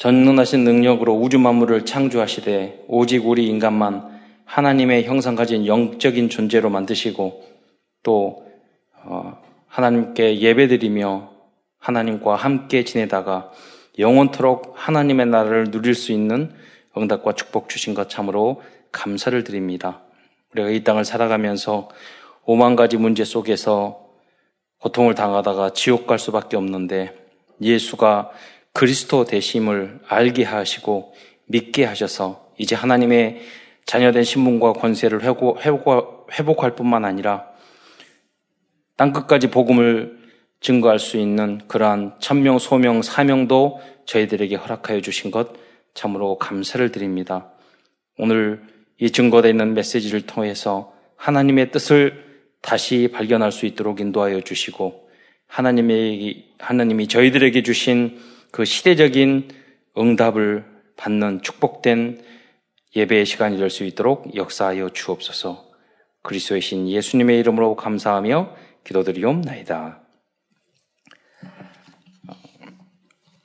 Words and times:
전능하신 0.00 0.64
능력으로 0.64 1.14
우주 1.14 1.38
만물을 1.38 1.84
창조하시되 1.84 2.84
오직 2.88 3.26
우리 3.26 3.46
인간만 3.48 4.18
하나님의 4.46 5.04
형상 5.04 5.34
가진 5.34 5.66
영적인 5.66 6.30
존재로 6.30 6.70
만드시고 6.70 7.44
또 8.02 8.46
어, 9.04 9.38
하나님께 9.66 10.40
예배드리며 10.40 11.30
하나님과 11.78 12.34
함께 12.34 12.82
지내다가 12.84 13.50
영원토록 13.98 14.72
하나님의 14.74 15.26
나라를 15.26 15.70
누릴 15.70 15.94
수 15.94 16.12
있는 16.12 16.50
응답과 16.96 17.34
축복 17.34 17.68
주신 17.68 17.92
것 17.92 18.08
참으로 18.08 18.62
감사를 18.92 19.44
드립니다. 19.44 20.00
우리가 20.52 20.70
이 20.70 20.82
땅을 20.82 21.04
살아가면서 21.04 21.90
오만 22.46 22.74
가지 22.74 22.96
문제 22.96 23.22
속에서 23.22 24.06
고통을 24.78 25.14
당하다가 25.14 25.74
지옥 25.74 26.06
갈 26.06 26.18
수밖에 26.18 26.56
없는데 26.56 27.14
예수가 27.60 28.30
그리스도 28.72 29.24
되심을 29.24 30.00
알게 30.06 30.44
하시고 30.44 31.14
믿게 31.46 31.84
하셔서 31.84 32.52
이제 32.58 32.74
하나님의 32.74 33.40
자녀된 33.86 34.22
신분과 34.22 34.74
권세를 34.74 35.22
회복, 35.22 35.64
회복, 35.64 36.28
회복 36.38 36.62
할 36.62 36.76
뿐만 36.76 37.04
아니라 37.04 37.46
땅 38.96 39.12
끝까지 39.12 39.50
복음을 39.50 40.18
증거할 40.60 40.98
수 40.98 41.16
있는 41.16 41.60
그러한 41.66 42.16
천명, 42.20 42.58
소명, 42.58 43.02
사명도 43.02 43.80
저희들에게 44.04 44.54
허락하여 44.56 45.00
주신 45.00 45.30
것 45.30 45.54
참으로 45.94 46.38
감사를 46.38 46.92
드립니다. 46.92 47.50
오늘 48.18 48.62
이 48.98 49.10
증거되어 49.10 49.50
있는 49.50 49.74
메시지를 49.74 50.22
통해서 50.22 50.92
하나님의 51.16 51.70
뜻을 51.70 52.24
다시 52.60 53.08
발견할 53.12 53.52
수 53.52 53.66
있도록 53.66 54.00
인도하여 54.00 54.42
주시고 54.42 55.08
하나님의 55.46 56.50
하나님이 56.58 57.08
저희들에게 57.08 57.62
주신 57.62 58.18
그 58.50 58.64
시대적인 58.64 59.48
응답을 59.96 60.64
받는 60.96 61.42
축복된 61.42 62.22
예배의 62.96 63.24
시간이 63.24 63.56
될 63.56 63.70
수 63.70 63.84
있도록 63.84 64.34
역사하여 64.34 64.90
주옵소서. 64.90 65.68
그리스도의 66.22 66.60
신 66.60 66.88
예수님의 66.88 67.38
이름으로 67.38 67.76
감사하며 67.76 68.54
기도드리옵나이다. 68.84 70.00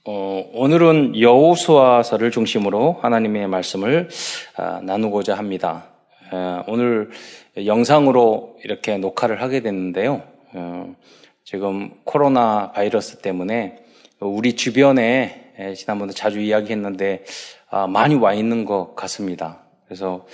어, 0.07 0.49
오늘은 0.53 1.19
여호수아서를 1.19 2.31
중심으로 2.31 2.99
하나님의 3.01 3.47
말씀을 3.47 4.09
아, 4.57 4.81
나누고자 4.81 5.35
합니다. 5.35 5.87
아, 6.31 6.63
오늘 6.67 7.09
영상으로 7.57 8.57
이렇게 8.63 8.97
녹화를 8.97 9.41
하게 9.41 9.61
됐는데요. 9.61 10.21
어, 10.53 10.95
지금 11.43 11.91
코로나 12.03 12.71
바이러스 12.71 13.19
때문에 13.21 13.84
우리 14.19 14.55
주변에 14.55 15.53
지난번에 15.75 16.13
자주 16.13 16.39
이야기했는데 16.39 17.23
아, 17.69 17.87
많이 17.87 18.15
와 18.15 18.33
있는 18.33 18.65
것 18.65 18.95
같습니다. 18.95 19.63
그래서 19.85 20.25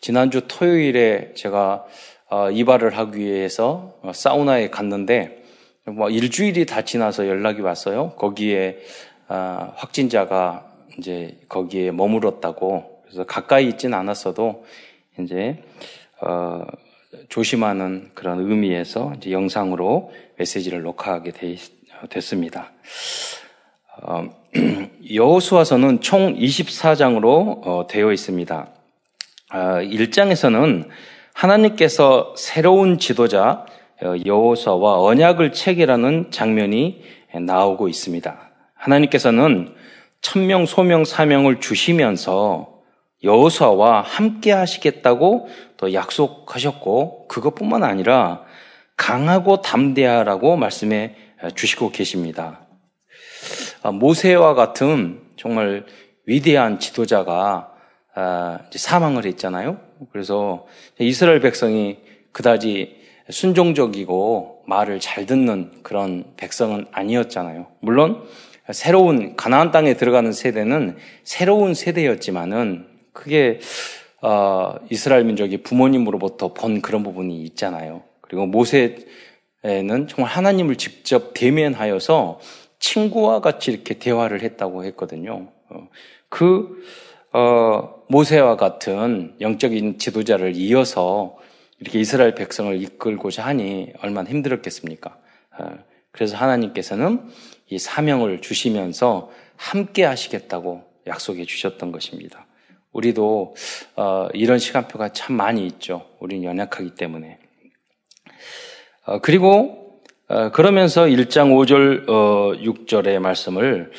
지난주 0.00 0.42
토요일에 0.46 1.32
제가 1.34 1.86
어, 2.28 2.50
이발을 2.50 2.96
하기 2.96 3.18
위해서 3.18 3.98
사우나에 4.12 4.70
갔는데 4.70 5.42
뭐 5.86 6.10
일주일이 6.10 6.66
다 6.66 6.82
지나서 6.82 7.26
연락이 7.26 7.60
왔어요. 7.60 8.10
거기에 8.16 8.78
아, 9.28 9.72
확진자가 9.76 10.66
이제 10.98 11.38
거기에 11.48 11.90
머물렀다고 11.90 13.02
그래서 13.04 13.24
가까이 13.24 13.68
있지는 13.68 13.98
않았어도 13.98 14.64
이제 15.20 15.62
어, 16.20 16.64
조심하는 17.28 18.10
그런 18.14 18.40
의미에서 18.40 19.14
이제 19.16 19.32
영상으로 19.32 20.12
메시지를 20.36 20.82
녹화하게 20.82 21.32
되, 21.32 21.56
됐습니다. 22.08 22.72
어, 24.02 24.24
여호수아서는 25.12 26.00
총 26.00 26.34
24장으로 26.36 27.66
어, 27.66 27.86
되어 27.88 28.12
있습니다. 28.12 28.68
어, 29.52 29.56
1장에서는 29.58 30.88
하나님께서 31.34 32.34
새로운 32.36 32.98
지도자 32.98 33.66
어, 34.02 34.14
여호수아와 34.24 35.00
언약을 35.00 35.52
체결하는 35.52 36.30
장면이 36.30 37.02
나오고 37.42 37.88
있습니다. 37.88 38.50
하나님께서는 38.74 39.74
천명, 40.22 40.66
소명, 40.66 41.04
사명을 41.04 41.60
주시면서 41.60 42.80
여호수아와 43.22 44.00
함께 44.00 44.52
하시겠다고 44.52 45.48
또 45.76 45.92
약속하셨고 45.92 47.28
그것뿐만 47.28 47.82
아니라 47.82 48.42
강하고 48.96 49.60
담대하라고 49.60 50.56
말씀해 50.56 51.14
주시고 51.54 51.90
계십니다. 51.90 52.66
아, 53.82 53.90
모세와 53.90 54.54
같은 54.54 55.22
정말 55.36 55.86
위대한 56.26 56.78
지도자가 56.78 57.72
아, 58.14 58.58
사망을 58.72 59.24
했잖아요. 59.24 59.78
그래서 60.12 60.66
이스라엘 60.98 61.40
백성이 61.40 61.98
그다지 62.32 62.96
순종적이고 63.30 64.64
말을 64.66 65.00
잘 65.00 65.26
듣는 65.26 65.82
그런 65.82 66.24
백성은 66.36 66.86
아니었잖아요. 66.92 67.66
물론 67.80 68.24
새로운 68.72 69.36
가나안 69.36 69.70
땅에 69.70 69.94
들어가는 69.94 70.32
세대는 70.32 70.96
새로운 71.24 71.74
세대였지만은 71.74 72.86
그게 73.12 73.60
어, 74.22 74.74
이스라엘 74.90 75.24
민족이 75.24 75.62
부모님으로부터 75.62 76.52
본 76.52 76.82
그런 76.82 77.02
부분이 77.02 77.42
있잖아요. 77.44 78.02
그리고 78.20 78.46
모세 78.46 78.96
는 79.62 80.08
정말 80.08 80.32
하나님을 80.32 80.76
직접 80.76 81.34
대면하여서 81.34 82.40
친구와 82.78 83.40
같이 83.40 83.70
이렇게 83.70 83.94
대화를 83.94 84.42
했다고 84.42 84.84
했거든요. 84.84 85.48
어, 85.68 85.88
그 86.30 86.82
어, 87.32 88.02
모세와 88.08 88.56
같은 88.56 89.34
영적인 89.40 89.98
지도자를 89.98 90.56
이어서 90.56 91.36
이렇게 91.78 92.00
이스라엘 92.00 92.34
백성을 92.34 92.80
이끌고자 92.82 93.44
하니 93.44 93.92
얼마나 94.02 94.30
힘들었겠습니까? 94.30 95.18
어, 95.58 95.78
그래서 96.10 96.36
하나님께서는 96.36 97.28
이 97.68 97.78
사명을 97.78 98.40
주시면서 98.40 99.30
함께 99.56 100.04
하시겠다고 100.04 100.84
약속해 101.06 101.44
주셨던 101.44 101.92
것입니다. 101.92 102.46
우리도 102.92 103.54
어, 103.96 104.28
이런 104.32 104.58
시간표가 104.58 105.12
참 105.12 105.36
많이 105.36 105.66
있죠. 105.66 106.06
우리는 106.18 106.44
연약하기 106.44 106.94
때문에. 106.94 107.38
어, 109.10 109.18
그리고 109.18 110.00
어, 110.28 110.52
그러면서 110.52 111.02
1장 111.06 111.50
5절 111.50 112.06
6절의 112.62 113.18
말씀을 113.18 113.90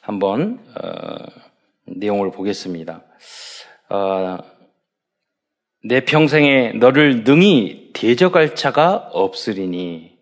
한번 0.00 0.58
어, 0.82 1.26
내용을 1.84 2.30
보겠습니다. 2.30 3.02
어, 3.90 4.38
내 5.82 6.06
평생에 6.06 6.72
너를 6.76 7.24
능히 7.24 7.90
대적할 7.92 8.54
자가 8.54 9.10
없으리니 9.12 10.16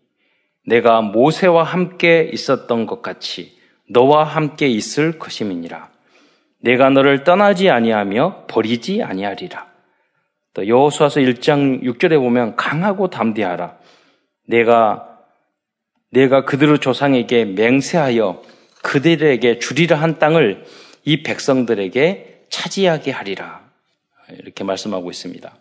내가 0.67 1.03
모세와 1.03 1.63
함께 1.63 2.29
있었던 2.33 2.87
것 2.87 3.01
같이 3.01 3.57
너와 3.91 4.25
함께 4.25 4.67
있을 4.67 5.21
것임이니라. 5.21 5.89
내가 6.63 6.91
너를 6.91 7.23
떠나지 7.23 7.71
아니하며 7.71 8.47
버리지 8.49 9.05
아니하리라. 9.05 9.71
또 10.53 10.67
여호수아서 10.67 11.21
1장 11.21 11.85
6절에 11.85 12.19
보면 12.19 12.57
강하고 12.57 13.09
담대하라. 13.09 13.82
내가 14.47 15.09
내가 16.11 16.45
그들의 16.45 16.79
조상에게 16.81 17.47
맹세하여 17.47 18.43
그들에게 18.83 19.59
주리라 19.59 19.97
한 19.97 20.19
땅을 20.19 20.65
이 21.05 21.23
백성들에게 21.23 22.45
차지하게 22.51 23.11
하리라. 23.13 23.63
이렇게 24.31 24.65
말씀하고 24.65 25.11
있습니다. 25.11 25.53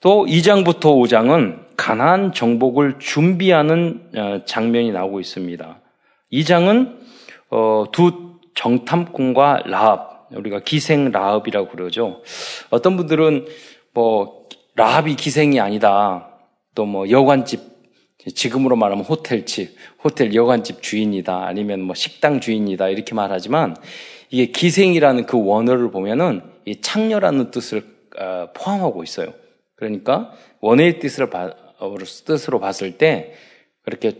또 0.00 0.26
2장부터 0.26 0.80
5장은 0.80 1.76
가나안 1.76 2.32
정복을 2.32 2.98
준비하는 2.98 4.10
어, 4.16 4.44
장면이 4.44 4.92
나오고 4.92 5.20
있습니다. 5.20 5.80
2장은 6.32 6.98
어, 7.50 7.84
두 7.92 8.40
정탐꾼과 8.54 9.64
라합, 9.66 10.26
우리가 10.32 10.60
기생 10.60 11.10
라합이라고 11.10 11.68
그러죠. 11.68 12.22
어떤 12.70 12.96
분들은 12.96 13.46
뭐 13.94 14.48
라합이 14.74 15.16
기생이 15.16 15.60
아니다. 15.60 16.31
또 16.74 16.86
뭐 16.86 17.10
여관집 17.10 17.72
지금으로 18.34 18.76
말하면 18.76 19.04
호텔집, 19.04 19.76
호텔 20.04 20.34
여관집 20.34 20.80
주인이다. 20.80 21.44
아니면 21.44 21.80
뭐 21.80 21.94
식당 21.94 22.40
주인이다. 22.40 22.88
이렇게 22.88 23.14
말하지만 23.14 23.76
이게 24.30 24.46
기생이라는 24.46 25.26
그 25.26 25.44
원어를 25.44 25.90
보면은 25.90 26.42
이 26.64 26.80
창녀라는 26.80 27.50
뜻을 27.50 27.84
어, 28.18 28.48
포함하고 28.54 29.02
있어요. 29.02 29.34
그러니까 29.74 30.32
원의 30.60 31.00
뜻을 31.00 31.28
뜻으로 32.24 32.60
봤을 32.60 32.96
때 32.96 33.34
그렇게 33.82 34.12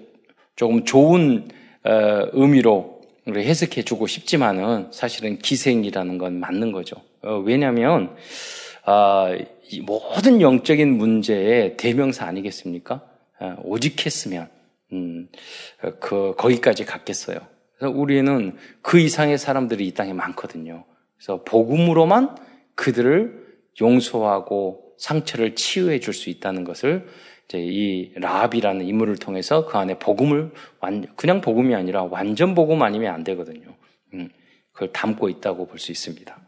조금 0.56 0.84
좋은 0.84 1.48
어, 1.84 2.26
의미로 2.32 3.00
해석해 3.28 3.82
주고 3.82 4.08
싶지만은 4.08 4.88
사실은 4.90 5.38
기생이라는 5.38 6.18
건 6.18 6.40
맞는 6.40 6.72
거죠. 6.72 6.96
어, 7.22 7.36
왜냐하면 7.36 8.16
아, 8.84 9.32
모든 9.80 10.40
영적인 10.40 10.96
문제의 10.96 11.76
대명사 11.76 12.26
아니겠습니까? 12.26 13.02
어, 13.40 13.56
오직 13.64 14.04
했으면 14.04 14.48
음, 14.92 15.28
그 16.00 16.34
거기까지 16.36 16.84
갔겠어요. 16.84 17.38
그래서 17.78 17.96
우리는 17.96 18.56
그 18.82 19.00
이상의 19.00 19.38
사람들이 19.38 19.86
이 19.86 19.94
땅에 19.94 20.12
많거든요. 20.12 20.84
그래서 21.16 21.42
복음으로만 21.44 22.36
그들을 22.74 23.42
용서하고 23.80 24.94
상처를 24.98 25.54
치유해 25.54 25.98
줄 25.98 26.14
수 26.14 26.30
있다는 26.30 26.64
것을 26.64 27.08
이제 27.48 27.58
이 27.58 28.12
라합이라는 28.14 28.86
인물을 28.86 29.16
통해서 29.16 29.66
그 29.66 29.76
안에 29.78 29.98
복음을 29.98 30.52
완, 30.80 31.06
그냥 31.16 31.40
복음이 31.40 31.74
아니라 31.74 32.04
완전 32.04 32.54
복음 32.54 32.82
아니면 32.82 33.12
안 33.14 33.24
되거든요. 33.24 33.74
음, 34.14 34.28
그걸 34.72 34.92
담고 34.92 35.28
있다고 35.28 35.66
볼 35.66 35.78
수 35.78 35.90
있습니다. 35.90 36.38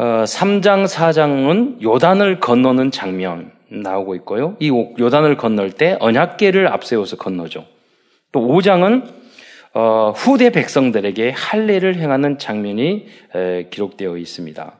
어, 0.00 0.24
3장, 0.24 0.86
4장은 0.86 1.82
요단을 1.82 2.40
건너는 2.40 2.90
장면 2.90 3.52
나오고 3.68 4.14
있고요. 4.14 4.56
이 4.58 4.70
요단을 4.70 5.36
건널 5.36 5.72
때 5.72 5.98
언약계를 6.00 6.68
앞세워서 6.68 7.18
건너죠. 7.18 7.66
또 8.32 8.40
5장은 8.40 9.12
어, 9.74 10.14
후대 10.16 10.52
백성들에게 10.52 11.32
할례를 11.32 11.96
행하는 11.96 12.38
장면이 12.38 13.08
에, 13.34 13.68
기록되어 13.68 14.16
있습니다. 14.16 14.78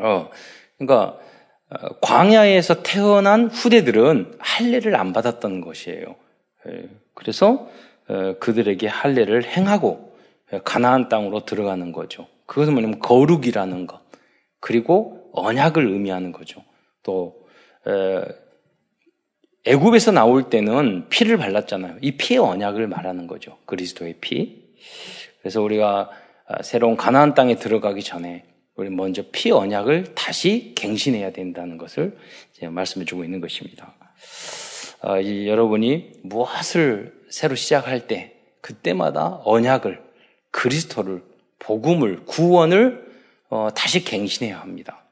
어, 0.00 0.30
그러니까 0.76 1.16
어, 1.70 1.88
광야에서 2.02 2.82
태어난 2.82 3.46
후대들은 3.46 4.34
할례를 4.40 4.94
안 4.94 5.14
받았던 5.14 5.62
것이에요. 5.62 6.04
에, 6.66 6.82
그래서 7.14 7.66
어, 8.08 8.34
그들에게 8.40 8.88
할례를 8.88 9.44
행하고 9.44 10.12
가나안 10.64 11.08
땅으로 11.08 11.46
들어가는 11.46 11.92
거죠. 11.92 12.26
그것은 12.44 12.74
뭐냐면 12.74 12.98
거룩이라는 12.98 13.86
것 13.86 14.07
그리고 14.60 15.30
언약을 15.32 15.86
의미하는 15.86 16.32
거죠. 16.32 16.62
또 17.02 17.46
에, 17.86 18.22
애굽에서 19.64 20.12
나올 20.12 20.50
때는 20.50 21.08
피를 21.08 21.36
발랐잖아요. 21.36 21.98
이 22.00 22.16
피의 22.16 22.38
언약을 22.38 22.86
말하는 22.86 23.26
거죠. 23.26 23.58
그리스도의 23.66 24.16
피. 24.20 24.68
그래서 25.40 25.62
우리가 25.62 26.10
아, 26.46 26.62
새로운 26.62 26.96
가나안 26.96 27.34
땅에 27.34 27.56
들어가기 27.56 28.02
전에 28.02 28.44
우리 28.74 28.88
먼저 28.90 29.24
피 29.32 29.50
언약을 29.50 30.14
다시 30.14 30.72
갱신해야 30.76 31.32
된다는 31.32 31.76
것을 31.76 32.16
말씀해 32.62 33.04
주고 33.04 33.24
있는 33.24 33.40
것입니다. 33.40 33.94
아, 35.02 35.22
여러분이 35.22 36.12
무엇을 36.22 37.14
새로 37.28 37.54
시작할 37.54 38.06
때 38.06 38.34
그때마다 38.60 39.40
언약을 39.44 40.00
그리스도를 40.50 41.22
복음을 41.58 42.24
구원을 42.24 43.07
어, 43.50 43.68
다시 43.74 44.04
갱신해야 44.04 44.60
합니다. 44.60 45.04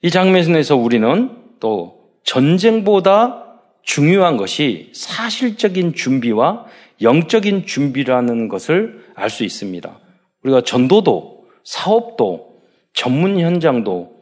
이 0.00 0.10
장면에서 0.10 0.76
우리는 0.76 1.30
또 1.58 2.10
전쟁보다 2.22 3.44
중요한 3.82 4.36
것이 4.36 4.90
사실적인 4.94 5.94
준비와 5.94 6.66
영적인 7.02 7.66
준비라는 7.66 8.48
것을 8.48 9.04
알 9.14 9.30
수 9.30 9.44
있습니다. 9.44 9.98
우리가 10.42 10.60
전도도, 10.60 11.46
사업도, 11.64 12.60
전문 12.92 13.40
현장도, 13.40 14.16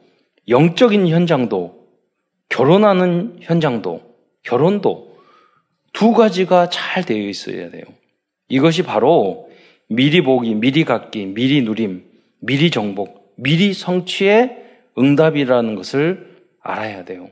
영적인 0.48 1.08
현장도, 1.08 1.86
결혼하는 2.48 3.38
현장도, 3.40 4.00
결혼도 4.42 5.16
두 5.92 6.12
가지가 6.12 6.70
잘 6.70 7.04
되어 7.04 7.28
있어야 7.28 7.70
돼요. 7.70 7.84
이것이 8.48 8.82
바로 8.82 9.50
미리 9.88 10.22
보기, 10.22 10.54
미리 10.54 10.84
갖기, 10.84 11.26
미리 11.26 11.62
누림, 11.62 12.05
미리 12.40 12.70
정복, 12.70 13.34
미리 13.36 13.72
성취의 13.72 14.64
응답이라는 14.98 15.74
것을 15.74 16.36
알아야 16.60 17.04
돼요. 17.04 17.28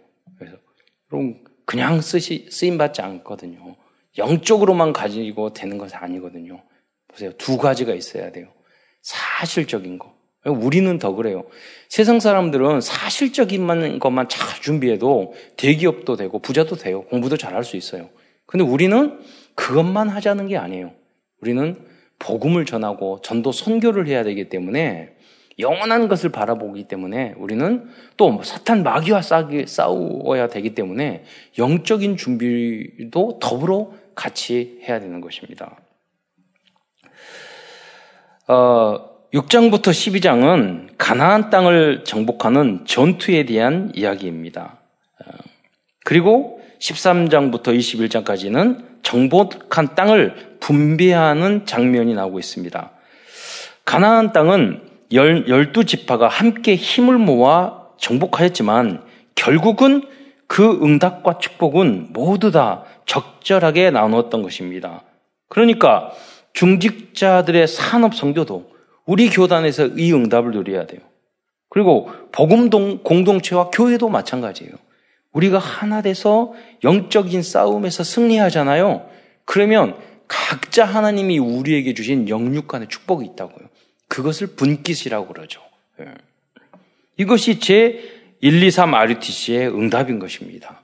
그럼 1.09 1.39
그냥 1.65 2.01
쓰시, 2.01 2.47
쓰임받지 2.51 3.03
않거든요. 3.03 3.77
영적으로만 4.19 4.93
가지고 4.93 5.53
되는 5.53 5.79
것이 5.79 5.95
아니거든요. 5.95 6.63
보세요. 7.09 7.33
두 7.39 7.57
가지가 7.59 7.95
있어야 7.95 8.33
돼요. 8.33 8.49
사실적인 9.03 9.99
거. 9.99 10.15
우리는 10.45 10.99
더 10.99 11.13
그래요. 11.13 11.45
세상 11.89 12.21
사람들은 12.21 12.81
사실적인 12.81 13.99
것만 13.99 14.29
잘 14.29 14.61
준비해도 14.61 15.35
대기업도 15.57 16.17
되고 16.17 16.39
부자도 16.39 16.77
돼요. 16.77 17.05
공부도 17.05 17.37
잘할 17.37 17.65
수 17.65 17.77
있어요. 17.77 18.11
근데 18.47 18.65
우리는 18.65 19.19
그것만 19.55 20.11
하자는 20.11 20.49
게 20.49 20.59
아니에요. 20.59 20.93
우리는 21.41 21.77
복음을 22.19 22.65
전하고 22.65 23.21
전도 23.23 23.53
선교를 23.53 24.07
해야 24.07 24.23
되기 24.23 24.49
때문에 24.49 25.15
영원한 25.59 26.09
것을 26.09 26.31
바라보기 26.31 26.85
때문에 26.85 27.35
우리는 27.37 27.89
또 28.17 28.43
사탄 28.43 28.83
마귀와 28.83 29.23
싸워야 29.23 30.49
되기 30.49 30.75
때문에 30.75 31.25
영적인 31.59 32.17
준비도 32.17 33.39
더불어 33.41 33.93
같이 34.15 34.81
해야 34.83 34.99
되는 35.01 35.21
것입니다. 35.21 35.77
어, 38.49 39.15
6장부터 39.33 39.89
12장은 39.89 40.95
가나안 40.99 41.51
땅을 41.51 42.05
정복하는 42.05 42.85
전투에 42.87 43.45
대한 43.45 43.91
이야기입니다. 43.95 44.79
어, 45.21 45.31
그리고 46.05 46.61
13장부터 46.79 47.69
21장까지는 47.77 48.94
정복한 49.05 49.95
땅을 49.95 50.57
분배하는 50.59 51.67
장면이 51.67 52.15
나오고 52.15 52.41
있습니다. 52.41 52.91
가나안 53.85 54.33
땅은 54.33 54.83
열, 55.13 55.47
열두 55.47 55.85
지파가 55.85 56.27
함께 56.27 56.75
힘을 56.75 57.19
모아 57.19 57.85
정복하였지만 57.99 59.03
결국은 59.37 60.03
그 60.49 60.81
응답과 60.83 61.39
축복은 61.39 62.09
모두 62.11 62.51
다 62.51 62.85
적절하게 63.07 63.91
나누었던 63.91 64.43
것입니다. 64.43 65.03
그러니까 65.49 66.13
중직자들의 66.55 67.67
산업 67.69 68.15
성교도 68.15 68.73
우리 69.07 69.29
교단에서 69.29 69.87
이 69.97 70.13
응답을 70.13 70.53
누려야 70.53 70.87
돼요. 70.87 71.01
그리고 71.69 72.11
복음동 72.33 72.99
공동체와 73.03 73.71
교회도 73.71 74.09
마찬가지예요. 74.09 74.73
우리가 75.35 75.59
하나 75.59 76.01
돼서 76.01 76.55
영적인 76.83 77.43
싸움에서 77.43 78.03
승리하잖아요. 78.03 79.09
그러면 79.45 79.97
각자 80.27 80.85
하나님이 80.85 81.39
우리에게 81.39 81.93
주신 81.93 82.29
영육간의 82.29 82.89
축복이 82.89 83.27
있다고요. 83.27 83.69
그것을 84.09 84.49
분깃이라고 84.57 85.29
그러죠. 85.29 85.61
예. 86.01 86.07
이것이 87.17 87.61
제 87.61 88.01
1, 88.41 88.63
2, 88.63 88.71
3 88.71 88.95
RUTC의 88.95 89.69
응답인 89.69 90.19
것입니다. 90.19 90.83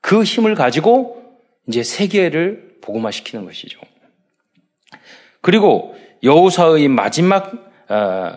그 0.00 0.22
힘을 0.22 0.54
가지고 0.54 1.38
이제 1.68 1.82
세계를 1.82 2.78
복음화시키는 2.82 3.44
것이죠. 3.44 3.80
그리고 5.40 5.96
여호사의 6.22 6.88
마지막 6.88 7.52
어, 7.52 7.69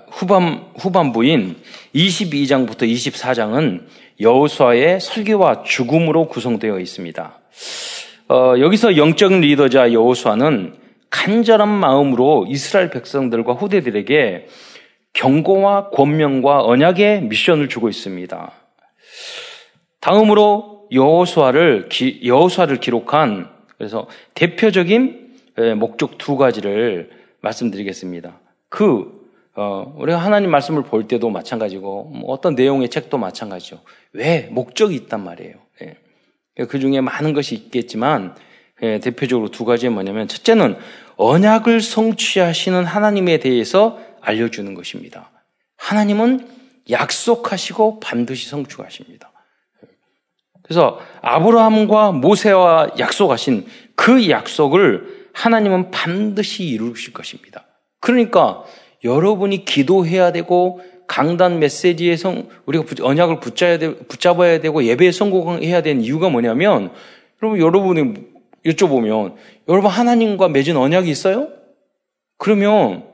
후반 0.09 0.65
후반부인 0.77 1.57
22장부터 1.93 2.83
24장은 2.83 3.83
여호수아의 4.19 4.99
설교와 4.99 5.63
죽음으로 5.63 6.27
구성되어 6.27 6.79
있습니다. 6.79 7.39
어, 8.29 8.53
여기서 8.59 8.97
영적인 8.97 9.41
리더자 9.41 9.93
여호수아는 9.93 10.75
간절한 11.09 11.69
마음으로 11.69 12.47
이스라엘 12.49 12.89
백성들과 12.89 13.53
후대들에게 13.53 14.47
경고와 15.13 15.89
권명과 15.91 16.63
언약의 16.63 17.23
미션을 17.25 17.69
주고 17.69 17.89
있습니다. 17.89 18.51
다음으로 19.99 20.87
여호수아를 20.91 21.89
여호수아를 22.25 22.79
기록한 22.79 23.49
그래서 23.77 24.07
대표적인 24.33 25.35
목적 25.77 26.17
두 26.17 26.37
가지를 26.37 27.11
말씀드리겠습니다. 27.41 28.39
그 28.69 29.12
어, 29.55 29.93
우리가 29.97 30.17
하나님 30.17 30.49
말씀을 30.49 30.83
볼 30.83 31.07
때도 31.07 31.29
마찬가지고 31.29 32.05
뭐 32.05 32.31
어떤 32.31 32.55
내용의 32.55 32.89
책도 32.89 33.17
마찬가지죠. 33.17 33.81
왜 34.13 34.47
목적이 34.51 34.95
있단 34.95 35.23
말이에요. 35.23 35.55
예. 35.81 36.65
그 36.65 36.79
중에 36.79 37.01
많은 37.01 37.33
것이 37.33 37.55
있겠지만 37.55 38.35
예, 38.81 38.99
대표적으로 38.99 39.49
두 39.49 39.65
가지 39.65 39.89
뭐냐면 39.89 40.27
첫째는 40.27 40.77
언약을 41.17 41.81
성취하시는 41.81 42.83
하나님에 42.85 43.37
대해서 43.37 43.99
알려주는 44.21 44.73
것입니다. 44.73 45.29
하나님은 45.77 46.47
약속하시고 46.89 47.99
반드시 47.99 48.49
성취하십니다. 48.49 49.31
그래서 50.63 50.99
아브라함과 51.21 52.13
모세와 52.13 52.91
약속하신 52.97 53.65
그 53.95 54.29
약속을 54.29 55.29
하나님은 55.33 55.91
반드시 55.91 56.63
이루실 56.63 57.13
것입니다. 57.13 57.65
그러니까 57.99 58.63
여러분이 59.03 59.65
기도해야 59.65 60.31
되고 60.31 60.81
강단 61.07 61.59
메시지에 61.59 62.15
성 62.15 62.47
우리가 62.65 62.85
언약을 63.01 63.39
붙잡아야 63.39 64.59
되고 64.59 64.83
예배에 64.83 65.11
성공해야 65.11 65.81
되는 65.81 66.01
이유가 66.01 66.29
뭐냐면 66.29 66.91
여러분 67.41 67.59
여러분이 67.59 68.13
여쭤보면 68.65 69.35
여러분 69.67 69.91
하나님과 69.91 70.47
맺은 70.47 70.77
언약이 70.77 71.09
있어요? 71.09 71.49
그러면 72.37 73.05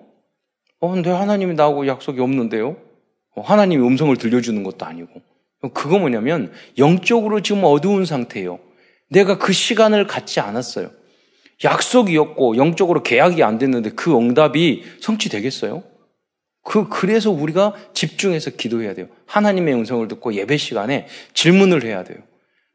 어, 0.80 0.92
근데 0.92 1.10
하나님이 1.10 1.56
나하고 1.56 1.88
약속이 1.88 2.22
없는데요? 2.22 2.78
어, 3.36 3.42
하나님이 3.42 3.86
음성을 3.86 4.16
들려주는 4.16 4.64
것도 4.64 4.86
아니고. 4.86 5.22
그거 5.74 6.00
뭐냐면 6.00 6.54
영적으로 6.78 7.42
지금 7.42 7.64
어두운 7.66 8.06
상태예요. 8.06 8.60
내가 9.10 9.38
그 9.38 9.52
시간을 9.52 10.08
갖지 10.08 10.40
않았어요. 10.40 10.92
약속이었고 11.64 12.58
영적으로 12.58 13.04
계약이 13.04 13.44
안 13.44 13.58
됐는데 13.58 13.92
그 13.92 14.16
응답이 14.16 14.84
성취되겠어요? 15.02 15.84
그 16.64 16.88
그래서 16.88 17.32
우리가 17.32 17.74
집중해서 17.94 18.52
기도해야 18.52 18.94
돼요. 18.94 19.08
하나님의 19.26 19.74
음성을 19.74 20.08
듣고 20.08 20.34
예배 20.34 20.58
시간에 20.58 21.08
질문을 21.34 21.84
해야 21.84 22.04
돼요. 22.04 22.20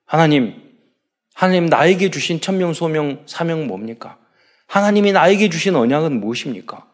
하나님, 0.05 0.55
하나님 1.35 1.67
나에게 1.67 2.11
주신 2.11 2.41
천명 2.41 2.73
소명 2.73 3.23
사명 3.27 3.67
뭡니까? 3.67 4.19
하나님이 4.67 5.13
나에게 5.13 5.49
주신 5.49 5.77
언약은 5.77 6.21
무엇입니까? 6.21 6.87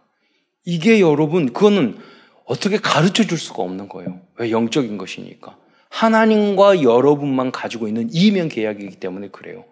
이게 0.64 1.00
여러분 1.00 1.52
그거는 1.52 1.98
어떻게 2.44 2.76
가르쳐 2.78 3.24
줄 3.24 3.38
수가 3.38 3.62
없는 3.62 3.88
거예요. 3.88 4.20
왜 4.36 4.50
영적인 4.50 4.98
것이니까. 4.98 5.56
하나님과 5.88 6.82
여러분만 6.82 7.52
가지고 7.52 7.88
있는 7.88 8.08
이면 8.12 8.48
계약이기 8.48 8.96
때문에 8.96 9.28
그래요. 9.28 9.64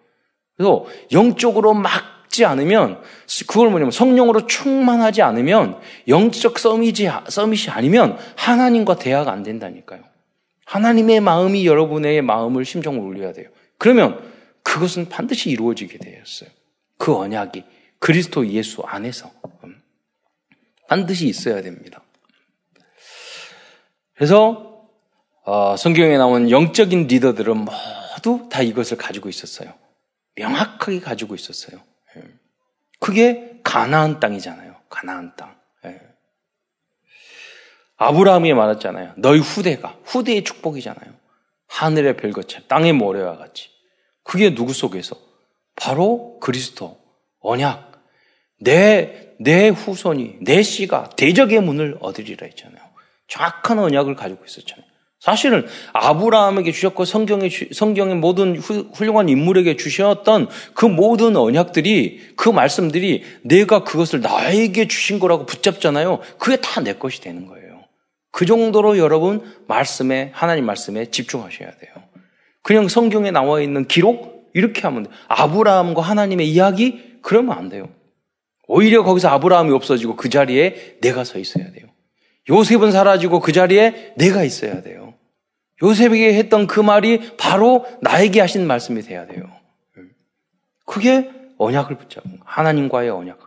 그래서 0.59 0.85
영적으로 1.13 1.73
막지 1.73 2.43
않으면 2.43 3.01
그걸 3.47 3.69
뭐냐면 3.69 3.91
성령으로 3.91 4.45
충만하지 4.45 5.21
않으면 5.21 5.79
영적 6.09 6.59
서밋이, 6.59 7.07
서밋이 7.29 7.69
아니면 7.69 8.17
하나님과 8.35 8.97
대화가 8.97 9.31
안 9.31 9.43
된다니까요. 9.43 10.01
하나님의 10.65 11.21
마음이 11.21 11.65
여러분의 11.65 12.21
마음을 12.23 12.65
심정을 12.65 12.99
울려야 12.99 13.31
돼요. 13.31 13.47
그러면 13.77 14.21
그것은 14.61 15.07
반드시 15.07 15.49
이루어지게 15.49 15.97
되었어요. 15.97 16.49
그 16.97 17.15
언약이 17.15 17.63
그리스도 17.99 18.45
예수 18.49 18.81
안에서 18.81 19.31
음, 19.63 19.81
반드시 20.89 21.25
있어야 21.29 21.61
됩니다. 21.61 22.01
그래서 24.13 24.83
어, 25.45 25.77
성경에 25.77 26.17
나온 26.17 26.51
영적인 26.51 27.07
리더들은 27.07 27.65
모두 27.65 28.49
다 28.51 28.61
이것을 28.61 28.97
가지고 28.97 29.29
있었어요. 29.29 29.73
명확하게 30.35 30.99
가지고 30.99 31.35
있었어요. 31.35 31.81
예. 32.17 32.23
그게 32.99 33.59
가나안 33.63 34.19
땅이잖아요. 34.19 34.75
가나안 34.89 35.35
땅. 35.35 35.57
예. 35.85 35.99
아브라함이 37.97 38.53
말했잖아요. 38.53 39.13
너희 39.17 39.39
후대가 39.39 39.97
후대의 40.05 40.43
축복이잖아요. 40.43 41.13
하늘의 41.67 42.17
별것처럼 42.17 42.67
땅의 42.67 42.93
모래와 42.93 43.37
같이. 43.37 43.69
그게 44.23 44.55
누구 44.55 44.73
속에서? 44.73 45.17
바로 45.75 46.39
그리스도 46.39 46.99
언약. 47.39 48.03
내, 48.61 49.33
내 49.39 49.69
후손이, 49.69 50.39
내 50.41 50.61
씨가 50.61 51.11
대적의 51.11 51.61
문을 51.61 51.97
얻으리라 52.01 52.45
했잖아요. 52.47 52.83
정확한 53.27 53.79
언약을 53.79 54.15
가지고 54.15 54.43
있었잖아요. 54.43 54.88
사실은 55.19 55.67
아브라함에게 55.93 56.71
주셨고 56.71 57.03
성경에 57.03 57.49
성경의 57.73 58.15
모든 58.15 58.57
훌륭한 58.57 59.27
인물에게 59.27 59.75
주셨던 59.75 60.47
그 60.73 60.85
모든 60.85 61.35
언약들이 61.35 62.35
그 62.37 62.49
말씀들이 62.49 63.23
내가 63.43 63.83
그것을 63.83 64.21
나에게 64.21 64.87
주신 64.87 65.19
거라고 65.19 65.45
붙잡잖아요. 65.45 66.21
그게 66.37 66.55
다 66.57 66.79
내 66.79 66.93
것이 66.93 67.19
되는 67.19 67.45
거예요. 67.47 67.83
그 68.31 68.45
정도로 68.45 68.97
여러분 68.97 69.41
말씀에 69.67 70.31
하나님 70.33 70.65
말씀에 70.65 71.07
집중하셔야 71.11 71.69
돼요. 71.69 71.91
그냥 72.63 72.87
성경에 72.87 73.31
나와 73.31 73.59
있는 73.59 73.87
기록 73.87 74.49
이렇게 74.53 74.81
하면 74.83 75.03
돼요. 75.03 75.13
아브라함과 75.27 76.01
하나님의 76.01 76.49
이야기 76.49 77.17
그러면 77.21 77.57
안 77.57 77.67
돼요. 77.67 77.89
오히려 78.67 79.03
거기서 79.03 79.27
아브라함이 79.29 79.71
없어지고 79.71 80.15
그 80.15 80.29
자리에 80.29 80.97
내가 81.01 81.25
서 81.25 81.39
있어야 81.39 81.71
돼요. 81.71 81.87
요셉은 82.49 82.91
사라지고 82.91 83.41
그 83.41 83.51
자리에 83.51 84.13
내가 84.15 84.43
있어야 84.43 84.81
돼요. 84.81 85.08
요셉에게 85.81 86.33
했던 86.33 86.67
그 86.67 86.79
말이 86.79 87.35
바로 87.37 87.85
나에게 88.01 88.41
하신 88.41 88.67
말씀이 88.67 89.01
돼야 89.01 89.25
돼요. 89.25 89.43
그게 90.85 91.31
언약을 91.57 91.97
붙잡은 91.97 92.39
하나님과의 92.43 93.09
언약. 93.09 93.39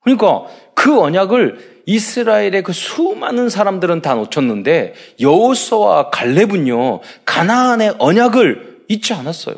그러니까 0.00 0.46
그 0.74 1.00
언약을 1.00 1.82
이스라엘의 1.86 2.62
그 2.62 2.72
수많은 2.72 3.48
사람들은 3.48 4.02
다 4.02 4.14
놓쳤는데 4.14 4.94
여호수와 5.20 6.10
갈렙은요 6.10 7.00
가나안의 7.24 7.96
언약을 7.98 8.84
잊지 8.88 9.14
않았어요. 9.14 9.56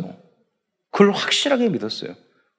그걸 0.90 1.12
확실하게 1.12 1.68
믿었어요. 1.68 2.14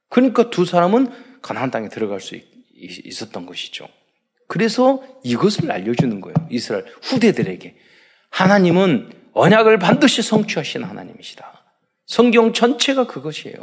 그러니까 0.10 0.50
두 0.50 0.66
사람은 0.66 1.10
가나안 1.42 1.72
땅에 1.72 1.90
들어갈 1.90 2.20
수 2.20 2.36
있었던 2.76 3.46
것이죠. 3.46 3.88
그래서 4.48 5.02
이것을 5.24 5.72
알려주는 5.72 6.22
거예요. 6.22 6.36
이스라엘 6.50 6.86
후대들에게. 7.02 7.76
하나님은 8.30 9.12
언약을 9.36 9.78
반드시 9.80 10.22
성취하신 10.22 10.84
하나님이시다. 10.84 11.64
성경 12.06 12.54
전체가 12.54 13.06
그것이에요. 13.06 13.56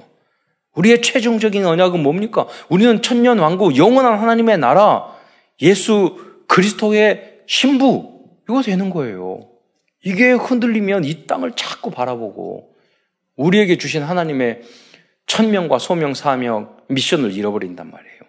우리의 0.75 1.03
최종적인 1.03 1.65
언약은 1.65 2.03
뭡니까? 2.03 2.47
우리는 2.69 3.03
천년 3.03 3.39
왕국, 3.39 3.77
영원한 3.77 4.19
하나님의 4.19 4.59
나라, 4.59 5.15
예수 5.61 6.17
그리스도의 6.47 7.41
신부, 7.47 8.21
이거 8.49 8.63
되는 8.63 8.91
거예요. 8.91 9.49
이게 10.05 10.33
흔들리면 10.33 11.05
이 11.05 11.27
땅을 11.27 11.53
자꾸 11.57 11.91
바라보고 11.91 12.75
우리에게 13.37 13.79
주신 13.79 14.03
하나님의 14.03 14.63
천명과 15.27 15.79
소명, 15.79 16.13
사명, 16.13 16.77
미션을 16.89 17.33
잃어버린단 17.33 17.91
말이에요. 17.91 18.21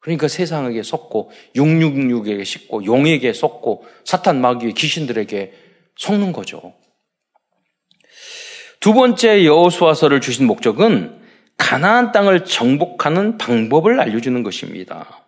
그러니까 0.00 0.28
세상에게 0.28 0.82
속고 0.82 1.30
666에게 1.54 2.44
싣고 2.44 2.84
용에게 2.84 3.32
속고 3.32 3.84
사탄 4.04 4.40
마귀의 4.40 4.72
귀신들에게 4.74 5.63
속는 5.96 6.32
거죠. 6.32 6.74
두 8.80 8.92
번째 8.92 9.44
여호수아서를 9.44 10.20
주신 10.20 10.46
목적은 10.46 11.20
가나안 11.56 12.12
땅을 12.12 12.44
정복하는 12.44 13.38
방법을 13.38 14.00
알려주는 14.00 14.42
것입니다. 14.42 15.24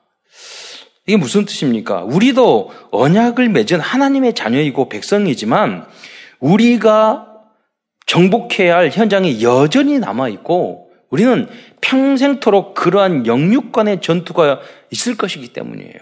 이게 1.07 1.17
무슨 1.17 1.45
뜻입니까? 1.45 2.03
우리도 2.03 2.73
언약을 2.91 3.49
맺은 3.49 3.81
하나님의 3.81 4.35
자녀이고 4.35 4.89
백성이지만 4.89 5.87
우리가 6.41 7.29
정복해야 8.07 8.77
할 8.77 8.91
현장이 8.91 9.43
여전히 9.43 9.99
남아있고 9.99 10.91
우리는 11.11 11.49
평생토록 11.81 12.75
그러한 12.75 13.27
영육간의 13.27 14.01
전투가 14.01 14.61
있을 14.91 15.17
것이기 15.17 15.53
때문이에요. 15.53 15.99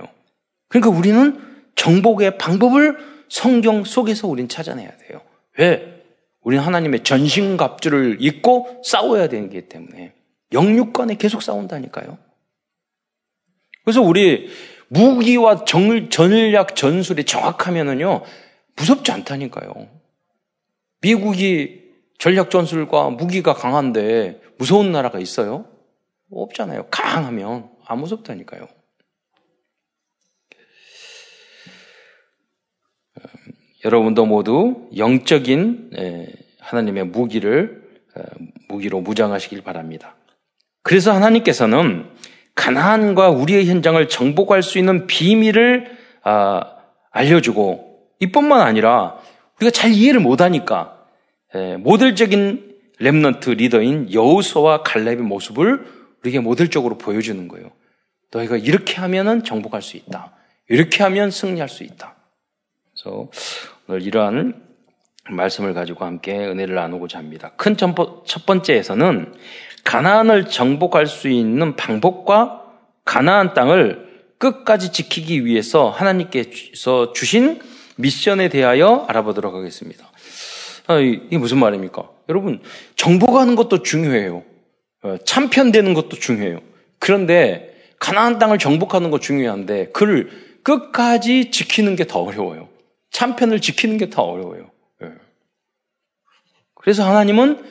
그러니까 0.69 0.91
우리는 0.91 1.41
정복의 1.77 2.39
방법을 2.39 3.14
성경 3.29 3.85
속에서 3.85 4.29
우리는 4.29 4.49
찾아내야 4.49 4.97
돼요. 4.99 5.21
왜? 5.59 6.03
우리는 6.43 6.63
하나님의 6.63 7.05
전신갑주를 7.05 8.19
입고 8.21 8.83
싸워야 8.85 9.29
되기 9.29 9.69
때문에 9.69 10.13
영육간에 10.53 11.17
계속 11.17 11.43
싸운다니까요. 11.43 12.19
그래서 13.85 14.03
우리 14.03 14.51
무기와 14.89 15.65
정, 15.65 16.09
전략 16.11 16.77
전술이 16.77 17.25
정확하면은요 17.25 18.23
무섭지 18.77 19.13
않다니까요. 19.13 19.89
미국이 21.01 21.83
전략 22.19 22.51
전술과 22.51 23.11
무기가 23.11 23.55
강한데 23.55 24.41
무서운 24.59 24.93
나라가 24.93 25.19
있어요? 25.19 25.67
없잖아요. 26.31 26.87
강하면 26.91 27.71
안 27.87 27.99
무섭다니까요. 27.99 28.69
여러분도 33.85 34.27
모두 34.27 34.89
영적인 34.97 35.91
하나님의 36.61 37.05
무기를 37.07 37.83
무기로 38.69 39.01
무장하시길 39.01 39.63
바랍니다. 39.63 40.17
그래서 40.83 41.13
하나님께서는 41.13 42.07
가나안과 42.55 43.31
우리의 43.31 43.67
현장을 43.67 44.09
정복할 44.09 44.63
수 44.63 44.79
있는 44.79 45.07
비밀을 45.07 45.91
아, 46.23 46.77
알려주고 47.11 48.09
이뿐만 48.21 48.61
아니라 48.61 49.19
우리가 49.57 49.71
잘 49.71 49.93
이해를 49.93 50.21
못하니까 50.21 51.05
모델적인 51.81 52.75
렘넌트 52.99 53.51
리더인 53.51 54.13
여우서와 54.13 54.83
갈렙의 54.83 55.19
모습을 55.19 55.85
우리에게 56.21 56.41
모델적으로 56.41 56.97
보여주는 56.97 57.47
거예요. 57.49 57.71
너희가 58.33 58.57
이렇게 58.57 58.97
하면은 58.97 59.45
정복할 59.45 59.83
수 59.83 59.97
있다. 59.97 60.33
이렇게 60.69 61.03
하면 61.03 61.31
승리할 61.31 61.69
수 61.69 61.85
있다. 61.85 62.14
그래서 62.95 63.29
오늘 63.89 64.03
이러한 64.03 64.63
말씀을 65.31 65.75
가지고 65.75 66.05
함께 66.05 66.37
은혜를 66.37 66.75
나누고자 66.75 67.19
합니다. 67.19 67.53
큰 67.57 67.77
첫 67.77 68.47
번째에서는 68.47 69.35
가나안을 69.85 70.47
정복할 70.49 71.07
수 71.07 71.29
있는 71.29 71.77
방법과 71.77 72.63
가나안 73.05 73.53
땅을 73.55 74.05
끝까지 74.39 74.93
지키기 74.93 75.45
위해서 75.45 75.91
하나님께서 75.91 77.13
주신 77.13 77.61
미션에 77.97 78.49
대하여 78.49 79.05
알아보도록 79.09 79.55
하겠습니다. 79.55 80.11
아, 80.87 80.99
이게 80.99 81.39
무슨 81.39 81.59
말입니까? 81.59 82.09
여러분, 82.29 82.61
정복하는 82.97 83.57
것도 83.57 83.83
중요해요. 83.83 84.43
어, 85.03 85.17
참편되는 85.25 85.95
것도 85.95 86.17
중요해요. 86.17 86.61
그런데 86.99 87.75
가나안 87.99 88.39
땅을 88.39 88.59
정복하는 88.59 89.11
거 89.11 89.19
중요한데 89.19 89.91
그를 89.93 90.31
끝까지 90.63 91.51
지키는 91.51 91.97
게 91.97 92.05
더 92.05 92.21
어려워요. 92.21 92.69
참편을 93.15 93.61
지키는 93.61 93.97
게 93.97 94.11
더 94.11 94.23
어려워요. 94.23 94.71
예. 95.03 95.13
그래서 96.75 97.09
하나님은 97.09 97.65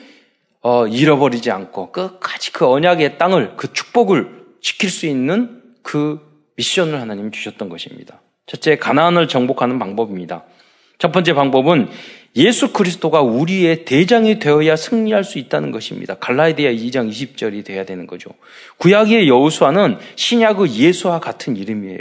어, 0.62 0.86
잃어버리지 0.86 1.50
않고 1.50 1.92
끝까지 1.92 2.52
그 2.52 2.66
언약의 2.66 3.18
땅을 3.18 3.56
그 3.56 3.72
축복을 3.72 4.46
지킬 4.62 4.88
수 4.88 5.06
있는 5.06 5.62
그 5.82 6.18
미션을 6.56 6.98
하나님 6.98 7.30
주셨던 7.30 7.68
것입니다. 7.68 8.22
첫째 8.46 8.76
가나안을 8.78 9.28
정복하는 9.28 9.78
방법입니다. 9.78 10.44
첫 10.98 11.12
번째 11.12 11.34
방법은 11.34 11.88
예수 12.36 12.72
그리스도가 12.72 13.22
우리의 13.22 13.84
대장이 13.84 14.40
되어야 14.40 14.74
승리할 14.74 15.22
수 15.22 15.38
있다는 15.38 15.70
것입니다. 15.70 16.14
갈라디아 16.14 16.72
2장 16.72 17.08
20절이 17.08 17.64
돼야 17.64 17.84
되는 17.84 18.06
거죠. 18.06 18.30
구약의 18.78 19.28
여우수아는 19.28 19.98
신약의 20.16 20.74
예수와 20.74 21.20
같은 21.20 21.56
이름이에요. 21.56 21.98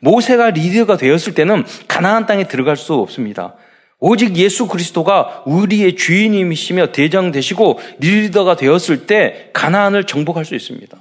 모세가 0.00 0.50
리더가 0.50 0.98
되었을 0.98 1.34
때는 1.34 1.64
가나안 1.88 2.26
땅에 2.26 2.44
들어갈 2.44 2.76
수 2.76 2.94
없습니다. 2.94 3.54
오직 3.98 4.36
예수 4.36 4.66
그리스도가 4.66 5.44
우리의 5.46 5.96
주인님이시며 5.96 6.92
대장 6.92 7.30
되시고 7.30 7.78
리더가 8.00 8.56
되었을 8.56 9.06
때 9.06 9.50
가나안을 9.52 10.04
정복할 10.04 10.44
수 10.44 10.54
있습니다. 10.54 10.98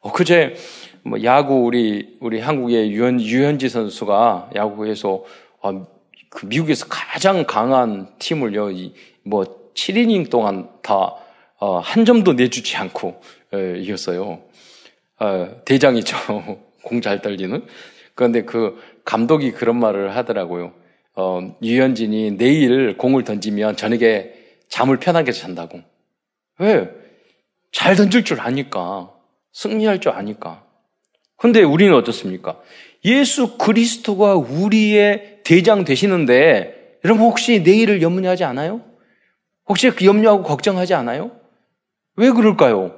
어, 0.00 0.12
그제 0.12 0.54
뭐 1.02 1.22
야구 1.24 1.64
우리 1.64 2.16
우리 2.20 2.40
한국의 2.40 2.92
유현 2.92 3.20
유현지 3.20 3.68
선수가 3.68 4.50
야구에서 4.54 5.24
어, 5.62 5.86
그 6.28 6.46
미국에서 6.46 6.86
가장 6.88 7.44
강한 7.44 8.08
팀을요 8.18 8.70
뭐 9.24 9.44
7이닝 9.74 10.30
동안 10.30 10.68
다한 10.82 11.10
어, 11.58 11.82
점도 12.04 12.32
내주지 12.32 12.76
않고 12.76 13.20
에, 13.54 13.78
이겼어요. 13.78 14.40
어, 15.18 15.48
대장이죠. 15.64 16.16
공 16.82 17.00
잘 17.00 17.20
떨리는. 17.20 17.66
그런데 18.14 18.44
그 18.44 18.80
감독이 19.04 19.50
그런 19.52 19.78
말을 19.78 20.14
하더라고요. 20.16 20.72
어, 21.14 21.56
유현진이 21.62 22.36
내일 22.36 22.96
공을 22.96 23.24
던지면 23.24 23.76
저녁에 23.76 24.32
잠을 24.68 24.98
편하게 24.98 25.32
잔다고. 25.32 25.80
왜? 26.58 26.90
잘 27.72 27.96
던질 27.96 28.24
줄 28.24 28.40
아니까. 28.40 29.12
승리할 29.52 30.00
줄 30.00 30.12
아니까. 30.12 30.64
근데 31.36 31.62
우리는 31.62 31.94
어떻습니까? 31.94 32.60
예수 33.04 33.56
그리스도가 33.58 34.34
우리의 34.34 35.35
대장 35.46 35.84
되시는데, 35.84 36.98
여러분 37.04 37.24
혹시 37.24 37.60
내일을 37.60 38.02
염려하지 38.02 38.42
않아요? 38.42 38.82
혹시 39.68 39.90
그 39.90 40.04
염려하고 40.04 40.42
걱정하지 40.42 40.92
않아요? 40.94 41.30
왜 42.16 42.32
그럴까요? 42.32 42.96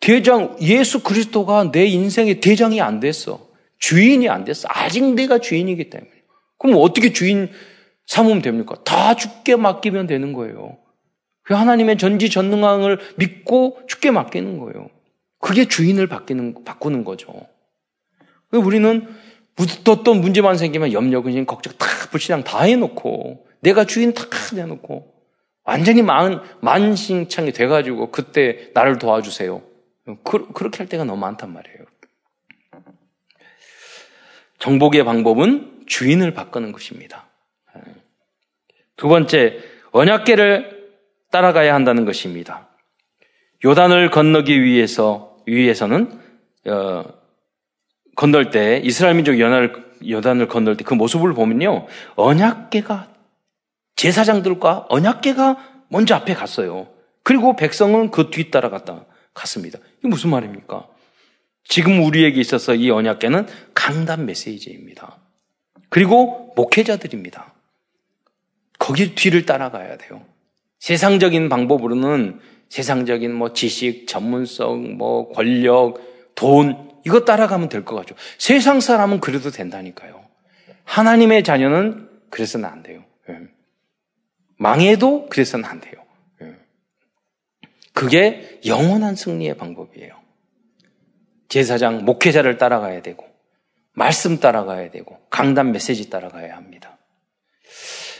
대장, 0.00 0.56
예수 0.62 1.02
그리스도가 1.02 1.70
내 1.70 1.84
인생의 1.84 2.40
대장이 2.40 2.80
안 2.80 2.98
됐어. 2.98 3.46
주인이 3.78 4.26
안 4.30 4.44
됐어. 4.44 4.68
아직 4.70 5.04
내가 5.04 5.36
주인이기 5.38 5.90
때문에. 5.90 6.10
그럼 6.56 6.76
어떻게 6.80 7.12
주인 7.12 7.50
삼으면 8.06 8.40
됩니까? 8.40 8.76
다 8.82 9.14
죽게 9.14 9.56
맡기면 9.56 10.06
되는 10.06 10.32
거예요. 10.32 10.78
그 11.42 11.52
하나님의 11.52 11.98
전지전능함을 11.98 13.00
믿고 13.16 13.80
죽게 13.86 14.12
맡기는 14.12 14.58
거예요. 14.60 14.88
그게 15.40 15.66
주인을 15.66 16.06
바뀌는, 16.06 16.64
바꾸는 16.64 17.04
거죠. 17.04 17.34
우리는 18.50 19.06
묻었던 19.56 20.20
문제만 20.20 20.58
생기면 20.58 20.92
염려, 20.92 21.22
근심, 21.22 21.46
걱정 21.46 21.72
다 21.78 21.86
불신앙 22.10 22.44
다 22.44 22.62
해놓고 22.62 23.46
내가 23.60 23.84
주인 23.84 24.12
다 24.12 24.24
내놓고 24.54 25.14
완전히 25.64 26.02
만, 26.02 26.42
만신창이 26.60 27.52
돼가지고 27.52 28.10
그때 28.10 28.70
나를 28.74 28.98
도와주세요. 28.98 29.62
그, 30.22 30.52
그렇게 30.52 30.78
할 30.78 30.88
때가 30.88 31.04
너무 31.04 31.18
많단 31.20 31.52
말이에요. 31.52 31.78
정복의 34.58 35.04
방법은 35.04 35.84
주인을 35.86 36.32
바꾸는 36.34 36.72
것입니다. 36.72 37.26
두 38.96 39.08
번째, 39.08 39.58
언약계를 39.90 40.90
따라가야 41.30 41.74
한다는 41.74 42.04
것입니다. 42.04 42.68
요단을 43.64 44.10
건너기 44.10 44.62
위해서 44.62 45.36
위해서는 45.46 46.18
어, 46.66 47.04
건널 48.16 48.50
때 48.50 48.80
이스라엘 48.82 49.14
민족 49.14 49.38
연합을 49.38 49.84
요단을 50.08 50.48
건널 50.48 50.76
때 50.76 50.84
그 50.84 50.94
모습을 50.94 51.34
보면요 51.34 51.86
언약계가 52.16 53.08
제사장들과 53.96 54.86
언약계가 54.88 55.84
먼저 55.88 56.14
앞에 56.14 56.34
갔어요. 56.34 56.88
그리고 57.22 57.56
백성은 57.56 58.10
그 58.10 58.30
뒤 58.30 58.50
따라갔다 58.50 59.04
갔습니다. 59.34 59.78
이게 59.98 60.08
무슨 60.08 60.30
말입니까? 60.30 60.86
지금 61.64 62.02
우리에게 62.04 62.40
있어서 62.40 62.74
이 62.74 62.90
언약계는 62.90 63.46
강단 63.74 64.26
메시지입니다. 64.26 65.18
그리고 65.88 66.52
목회자들입니다. 66.56 67.54
거기 68.78 69.14
뒤를 69.14 69.46
따라가야 69.46 69.96
돼요. 69.96 70.22
세상적인 70.78 71.48
방법으로는 71.48 72.40
세상적인 72.68 73.34
뭐 73.34 73.52
지식, 73.52 74.06
전문성, 74.06 74.96
뭐 74.96 75.32
권력, 75.32 76.00
돈 76.34 76.90
이거 77.06 77.24
따라가면 77.24 77.68
될 77.68 77.84
것 77.84 77.94
같죠. 77.96 78.16
세상 78.36 78.80
사람은 78.80 79.20
그래도 79.20 79.50
된다니까요. 79.50 80.24
하나님의 80.84 81.44
자녀는 81.44 82.08
그래서는 82.30 82.68
안 82.68 82.82
돼요. 82.82 83.04
예. 83.30 83.38
망해도 84.58 85.28
그래서는 85.28 85.64
안 85.64 85.80
돼요. 85.80 85.94
예. 86.42 86.56
그게 87.92 88.60
영원한 88.66 89.14
승리의 89.14 89.56
방법이에요. 89.56 90.14
제사장, 91.48 92.04
목회자를 92.04 92.58
따라가야 92.58 93.02
되고, 93.02 93.24
말씀 93.92 94.40
따라가야 94.40 94.90
되고, 94.90 95.18
강단 95.30 95.70
메시지 95.70 96.10
따라가야 96.10 96.56
합니다. 96.56 96.98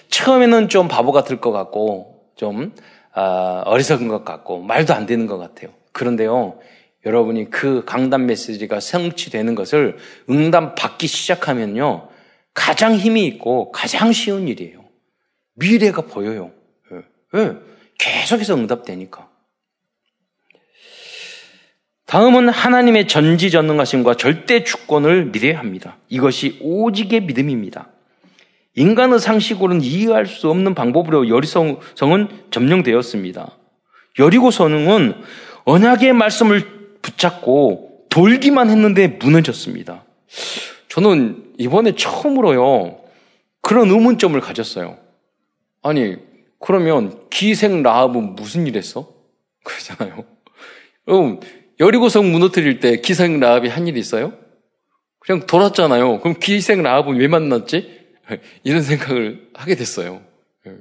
처음에는 0.09 0.69
좀 0.69 0.87
바보 0.87 1.11
같을 1.11 1.41
것 1.41 1.51
같고, 1.51 2.31
좀 2.37 2.73
아, 3.13 3.63
어리석은 3.65 4.09
것 4.09 4.25
같고 4.27 4.61
말도 4.61 4.93
안 4.95 5.07
되는 5.07 5.27
것 5.27 5.39
같아요. 5.39 5.73
그런데요, 5.93 6.59
여러분이 7.07 7.51
그 7.51 7.85
강단 7.87 8.27
메시지가 8.27 8.81
성취되는 8.81 9.55
것을 9.55 9.97
응답 10.29 10.75
받기 10.75 11.07
시작하면요, 11.07 12.09
가장 12.53 12.97
힘이 12.97 13.27
있고 13.27 13.71
가장 13.71 14.13
쉬운 14.13 14.49
일이에요. 14.49 14.85
미래가 15.55 16.03
보여요. 16.03 16.51
왜? 16.91 17.03
예. 17.35 17.41
예. 17.41 17.55
계속해서 17.99 18.57
응답되니까. 18.57 19.29
다음은 22.07 22.49
하나님의 22.49 23.09
전지전능하심과 23.09 24.15
절대 24.15 24.65
주권을 24.65 25.27
믿어야 25.27 25.59
합니다. 25.59 25.99
이것이 26.09 26.59
오직의 26.61 27.23
믿음입니다. 27.23 27.89
인간의 28.75 29.21
상식으로는 29.21 29.81
이해할 29.83 30.27
수 30.27 30.51
없는 30.51 30.75
방법으로 30.75 31.29
여리성은 31.29 31.79
점령되었습니다. 32.51 33.57
여리고 34.19 34.51
선흥은 34.51 35.15
언약의 35.65 36.13
말씀을 36.13 36.76
붙잡고 37.03 38.07
돌기만 38.09 38.71
했는데 38.71 39.09
무너졌습니다. 39.09 40.05
저는 40.89 41.53
이번에 41.59 41.95
처음으로요, 41.95 43.01
그런 43.61 43.91
의문점을 43.91 44.39
가졌어요. 44.41 44.97
아니, 45.83 46.17
그러면 46.59 47.21
기생 47.31 47.83
라합은 47.83 48.35
무슨 48.35 48.67
일 48.67 48.77
했어? 48.77 49.13
그러잖아요. 49.65 50.25
그럼 51.05 51.41
여리고성 51.79 52.33
무너뜨릴 52.33 52.81
때 52.81 53.01
기생 53.01 53.39
라합이 53.41 53.69
한일 53.69 53.97
있어요? 53.97 54.33
그냥 55.19 55.47
돌았잖아요. 55.47 56.21
그럼 56.21 56.39
기생 56.41 56.83
라합은 56.83 57.17
왜 57.17 57.29
만났지? 57.29 58.01
이런 58.65 58.83
생각을 58.83 59.49
하게 59.55 59.75
됐어요. 59.75 60.23
예. 60.67 60.73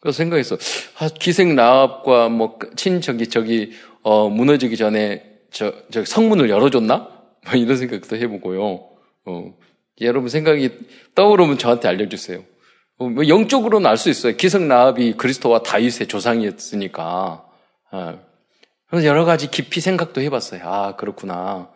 그래서 0.00 0.16
생각했어. 0.16 0.56
아, 0.98 1.08
기생 1.08 1.54
라합과 1.54 2.28
뭐 2.28 2.58
친척이 2.76 3.28
저기 3.28 3.72
어, 4.02 4.28
무너지기 4.28 4.76
전에 4.76 5.29
저, 5.50 5.72
저 5.90 6.04
성문을 6.04 6.50
열어줬나? 6.50 6.96
뭐 7.46 7.54
이런 7.54 7.76
생각도 7.76 8.16
해보고요. 8.16 8.90
어, 9.26 9.54
여러분 10.00 10.28
생각이 10.28 10.70
떠오르면 11.14 11.58
저한테 11.58 11.88
알려주세요. 11.88 12.44
어, 12.98 13.08
뭐 13.08 13.28
영적으로는 13.28 13.88
알 13.88 13.96
수 13.96 14.10
있어요. 14.10 14.36
기생 14.36 14.68
라합이 14.68 15.14
그리스도와 15.14 15.62
다윗의 15.62 16.06
조상이었으니까. 16.08 17.46
아, 17.90 18.18
그래서 18.88 19.06
여러 19.06 19.24
가지 19.24 19.50
깊이 19.50 19.80
생각도 19.80 20.20
해봤어요. 20.20 20.62
아 20.64 20.96
그렇구나. 20.96 21.70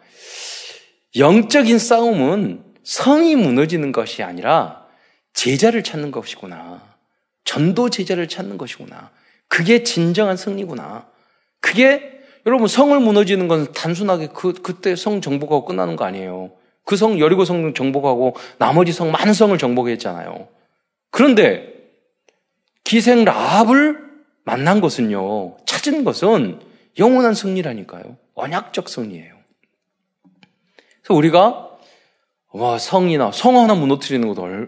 영적인 1.16 1.78
싸움은 1.78 2.64
성이 2.82 3.36
무너지는 3.36 3.92
것이 3.92 4.22
아니라 4.22 4.86
제자를 5.32 5.82
찾는 5.82 6.10
것이구나. 6.10 6.82
전도 7.44 7.90
제자를 7.90 8.28
찾는 8.28 8.58
것이구나. 8.58 9.10
그게 9.48 9.84
진정한 9.84 10.36
승리구나. 10.36 11.06
그게 11.60 12.13
여러분 12.46 12.68
성을 12.68 12.98
무너지는 13.00 13.48
건 13.48 13.72
단순하게 13.72 14.28
그 14.28 14.52
그때 14.52 14.96
성 14.96 15.20
정복하고 15.20 15.64
끝나는 15.64 15.96
거 15.96 16.04
아니에요. 16.04 16.50
그 16.84 16.96
성 16.96 17.18
여리고 17.18 17.44
성 17.44 17.72
정복하고 17.72 18.36
나머지 18.58 18.92
성 18.92 19.10
많은 19.10 19.32
성을 19.32 19.56
정복했잖아요. 19.56 20.48
그런데 21.10 21.72
기생 22.84 23.24
라합을 23.24 24.04
만난 24.44 24.80
것은요. 24.82 25.56
찾은 25.64 26.04
것은 26.04 26.60
영원한 26.98 27.34
승리라니까요. 27.34 28.18
언약적 28.34 28.88
승리예요. 28.90 29.34
그래서 31.02 31.14
우리가 31.14 31.70
와 32.52 32.78
성이나 32.78 33.32
성 33.32 33.56
하나 33.56 33.74
무너뜨리는 33.74 34.28
것도 34.28 34.66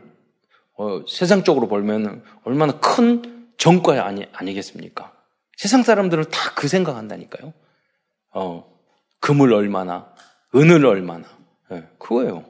어, 0.79 1.03
세상적으로 1.09 1.69
보면 1.69 2.23
얼마나 2.45 2.79
큰 2.81 3.49
정과 3.59 4.05
아니, 4.07 4.27
아니겠습니까? 4.33 5.13
세상 5.57 5.83
사람들은 5.83 6.25
다 6.31 6.55
그 6.57 6.69
생각한다니까요. 6.69 7.53
어, 8.39 8.71
금을 9.21 9.53
얼마나, 9.55 10.13
은을 10.55 10.85
얼마나. 10.85 11.25
네, 11.71 11.85
그거예요. 11.99 12.45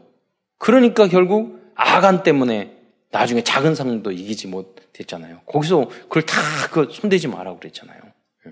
그러니까 0.59 1.07
결국 1.07 1.73
아간 1.77 2.25
때문에 2.25 2.77
나중에 3.13 3.43
작은 3.43 3.75
상도 3.75 4.11
이기지 4.11 4.49
못했잖아요. 4.49 5.41
거기서 5.47 5.89
그걸 6.09 6.23
다 6.23 6.37
그 6.73 6.89
손대지 6.93 7.29
마라고 7.29 7.59
그랬잖아요. 7.59 7.99
예. 8.47 8.51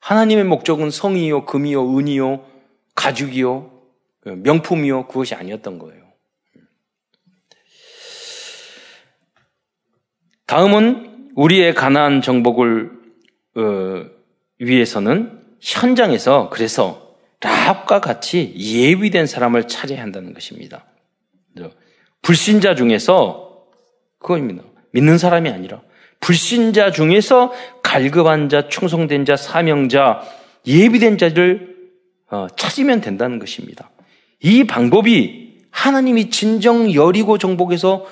하나님의 0.00 0.44
목적은 0.44 0.90
성이요, 0.90 1.46
금이요, 1.46 1.96
은이요, 1.96 2.44
가죽이요, 2.94 3.70
예, 4.26 4.30
명품이요, 4.32 5.06
그것이 5.06 5.34
아니었던 5.34 5.78
거예요. 5.78 6.04
다음은 10.46 11.32
우리의 11.34 11.74
가난안 11.74 12.20
정복을 12.20 12.90
어, 13.56 14.04
위해서는 14.58 15.45
현장에서 15.60 16.50
그래서 16.50 17.16
라합과 17.40 18.00
같이 18.00 18.54
예비된 18.56 19.26
사람을 19.26 19.68
찾아야 19.68 20.02
한다는 20.02 20.32
것입니다. 20.32 20.86
불신자 22.22 22.74
중에서 22.74 23.66
그겁니다. 24.18 24.64
믿는 24.90 25.16
사람이 25.16 25.48
아니라 25.48 25.82
불신자 26.20 26.90
중에서 26.90 27.52
갈급한 27.82 28.48
자, 28.48 28.68
충성된 28.68 29.24
자, 29.24 29.36
사명자, 29.36 30.22
예비된 30.66 31.18
자를 31.18 31.76
어, 32.28 32.48
찾으면 32.56 33.00
된다는 33.00 33.38
것입니다. 33.38 33.90
이 34.40 34.64
방법이 34.64 35.66
하나님이 35.70 36.30
진정 36.30 36.92
여리고 36.94 37.38
정복에서 37.38 38.06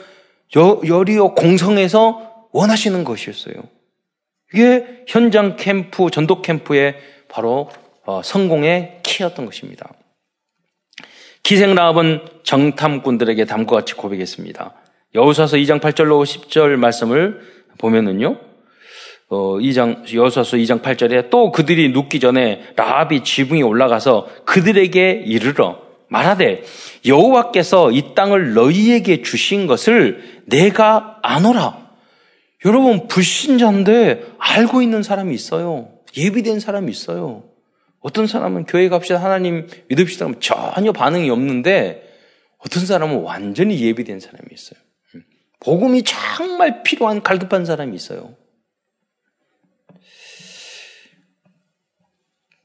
여리고 0.54 1.34
공성에서 1.34 2.48
원하시는 2.52 3.02
것이었어요. 3.02 3.54
이게 4.52 5.02
현장 5.08 5.56
캠프, 5.56 6.10
전도 6.10 6.42
캠프의 6.42 6.94
바로 7.34 7.68
어, 8.06 8.22
성공의 8.22 9.00
키였던 9.02 9.44
것입니다. 9.44 9.92
기생 11.42 11.74
라합은 11.74 12.20
정탐꾼들에게 12.44 13.44
다음과 13.44 13.74
같이 13.74 13.94
고백했습니다. 13.94 14.72
여호수아서 15.16 15.56
2장 15.56 15.80
8절로 15.80 16.22
10절 16.22 16.76
말씀을 16.76 17.40
보면은요. 17.78 18.38
어, 19.30 19.56
2장 19.58 20.14
여호수아서 20.14 20.56
2장 20.58 20.80
8절에 20.80 21.28
또 21.30 21.50
그들이 21.50 21.88
눕기 21.88 22.20
전에 22.20 22.72
라합이 22.76 23.24
지붕에 23.24 23.62
올라가서 23.62 24.28
그들에게 24.44 25.24
이르러 25.26 25.82
말하되 26.08 26.62
여호와께서 27.04 27.90
이 27.90 28.14
땅을 28.14 28.54
너희에게 28.54 29.22
주신 29.22 29.66
것을 29.66 30.42
내가 30.46 31.18
아노라. 31.22 31.84
여러분 32.64 33.08
불신자인데 33.08 34.34
알고 34.38 34.82
있는 34.82 35.02
사람이 35.02 35.34
있어요. 35.34 35.93
예비된 36.16 36.60
사람이 36.60 36.90
있어요. 36.90 37.44
어떤 38.00 38.26
사람은 38.26 38.66
교회 38.66 38.88
갑시다 38.88 39.22
하나님 39.22 39.66
믿읍시다 39.88 40.26
하면 40.26 40.40
전혀 40.40 40.92
반응이 40.92 41.30
없는데 41.30 42.02
어떤 42.58 42.84
사람은 42.86 43.22
완전히 43.22 43.80
예비된 43.80 44.20
사람이 44.20 44.48
있어요. 44.52 44.78
복음이 45.60 46.02
정말 46.02 46.82
필요한 46.82 47.22
갈급한 47.22 47.64
사람이 47.64 47.94
있어요. 47.96 48.34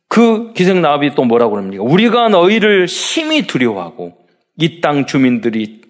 그 0.08 0.54
기생 0.54 0.82
나합이 0.82 1.16
또 1.16 1.24
뭐라고 1.24 1.52
그럽니까? 1.52 1.84
우리가 1.84 2.30
너희를 2.30 2.88
심히 2.88 3.48
두려워하고 3.48 4.18
이 4.58 4.82
땅 4.82 5.06
주민들이 5.06 5.82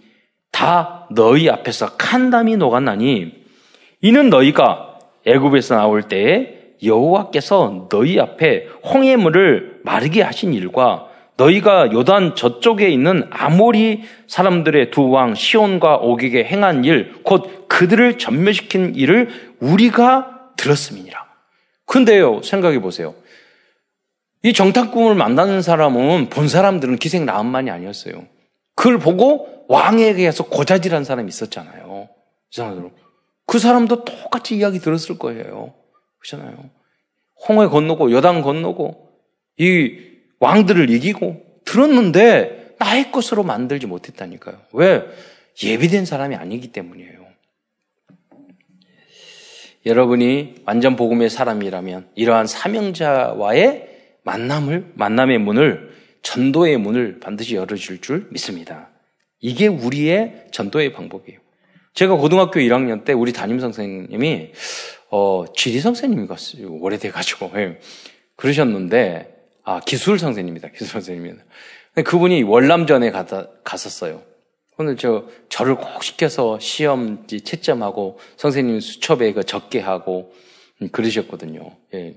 다 0.52 1.08
너희 1.12 1.50
앞에서 1.50 1.96
칸담이 1.98 2.58
녹았나니 2.58 3.34
이는 4.02 4.30
너희가 4.30 5.00
애굽에서 5.26 5.76
나올 5.76 6.04
때에 6.04 6.59
여호와께서 6.84 7.88
너희 7.90 8.20
앞에 8.20 8.68
홍해물을 8.84 9.82
마르게 9.84 10.22
하신 10.22 10.54
일과 10.54 11.08
너희가 11.38 11.92
요단 11.94 12.36
저쪽에 12.36 12.90
있는 12.90 13.26
아모리 13.30 14.04
사람들의 14.28 14.92
두 14.92 15.10
왕 15.10 15.36
시온과 15.36 15.98
오객에 15.98 16.44
행한 16.44 16.84
일, 16.84 17.14
곧 17.24 17.68
그들을 17.70 18.18
전멸시킨 18.18 18.96
일을 18.96 19.30
우리가 19.60 20.52
들었음이니라. 20.58 21.26
근데요, 21.86 22.42
생각해 22.42 22.82
보세요. 22.82 23.16
이 24.44 24.54
정탐꾼을 24.54 25.16
만나는 25.16 25.62
사람은 25.62 26.30
본 26.30 26.48
사람들은 26.50 26.98
기생 26.98 27.26
라음만이 27.26 27.70
아니었어요. 27.72 28.26
그걸 28.76 29.00
보고 29.00 29.66
왕에게서 29.70 30.46
고자질한 30.46 31.04
사람이 31.06 31.30
있었잖아요. 31.30 32.10
그 33.46 33.60
사람도 33.60 34.04
똑같이 34.04 34.58
이야기 34.58 34.80
들었을 34.80 35.18
거예요. 35.18 35.74
그렇잖아요. 36.20 36.70
홍해 37.48 37.68
건너고 37.68 38.12
여당 38.12 38.42
건너고 38.42 39.10
이 39.58 39.98
왕들을 40.40 40.90
이기고 40.90 41.62
들었는데 41.66 42.76
나의 42.80 43.12
것으로 43.12 43.44
만들지 43.44 43.88
못했다니까요. 43.88 44.58
왜? 44.74 45.04
예비된 45.62 46.06
사람이 46.06 46.36
아니기 46.36 46.72
때문이에요. 46.72 47.20
여러분이 49.86 50.56
완전 50.66 50.96
복음의 50.96 51.30
사람이라면 51.30 52.10
이러한 52.16 52.48
사명자와의 52.48 53.88
만남을 54.24 54.94
만남의 54.96 55.40
문을 55.40 55.90
전도의 56.22 56.78
문을 56.78 57.20
반드시 57.20 57.56
열어줄 57.56 58.02
줄 58.02 58.28
믿습니다. 58.32 58.90
이게 59.40 59.68
우리의 59.68 60.48
전도의 60.52 60.94
방법이에요. 60.94 61.40
제가 61.94 62.16
고등학교 62.16 62.60
1학년 62.60 63.04
때 63.06 63.14
우리 63.14 63.34
담임 63.34 63.60
선생님이 63.60 64.52
어, 65.12 65.46
지리 65.56 65.80
선생님이 65.80 66.28
갔어요. 66.28 66.72
오래돼가지고. 66.72 67.52
예. 67.56 67.80
그러셨는데, 68.36 69.36
아, 69.64 69.80
기술 69.82 70.20
선생님이다. 70.20 70.70
기술 70.70 70.88
선생님입니다. 70.88 71.44
그분이 72.06 72.44
월남전에 72.44 73.12
갔다, 73.12 73.48
갔었어요. 73.64 74.22
오늘 74.78 74.96
저, 74.96 75.26
저를 75.50 75.76
꼭 75.76 76.04
시켜서 76.04 76.58
시험지 76.60 77.42
채점하고 77.42 78.18
선생님 78.38 78.80
수첩에 78.80 79.34
그 79.34 79.44
적게 79.44 79.80
하고, 79.80 80.34
음, 80.82 80.90
그러셨거든요. 80.90 81.76
예. 81.96 82.16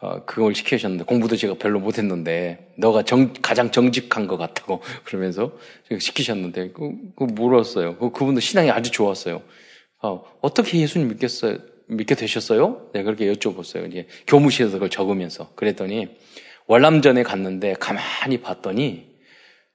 어, 0.00 0.24
그걸 0.24 0.54
시키셨는데, 0.54 1.04
공부도 1.04 1.36
제가 1.36 1.54
별로 1.54 1.78
못했는데, 1.78 2.72
너가 2.76 3.02
정, 3.04 3.32
가장 3.40 3.70
정직한 3.70 4.26
것 4.26 4.36
같다고, 4.36 4.82
그러면서 5.04 5.52
시키셨는데, 5.98 6.72
그, 6.72 6.92
그 7.16 7.24
물었어요. 7.24 7.96
그, 7.96 8.10
그분도 8.10 8.40
신앙이 8.40 8.70
아주 8.70 8.90
좋았어요. 8.90 9.42
어, 10.02 10.24
어떻게 10.40 10.78
예수님 10.80 11.08
믿겠어요? 11.08 11.58
믿게 11.90 12.14
되셨어요? 12.14 12.88
네, 12.92 13.02
그렇게 13.02 13.30
여쭤봤어요. 13.32 13.88
이제 13.90 14.06
교무실에서 14.26 14.74
그걸 14.74 14.90
적으면서. 14.90 15.50
그랬더니 15.54 16.08
월남전에 16.66 17.22
갔는데 17.22 17.74
가만히 17.74 18.40
봤더니 18.40 19.10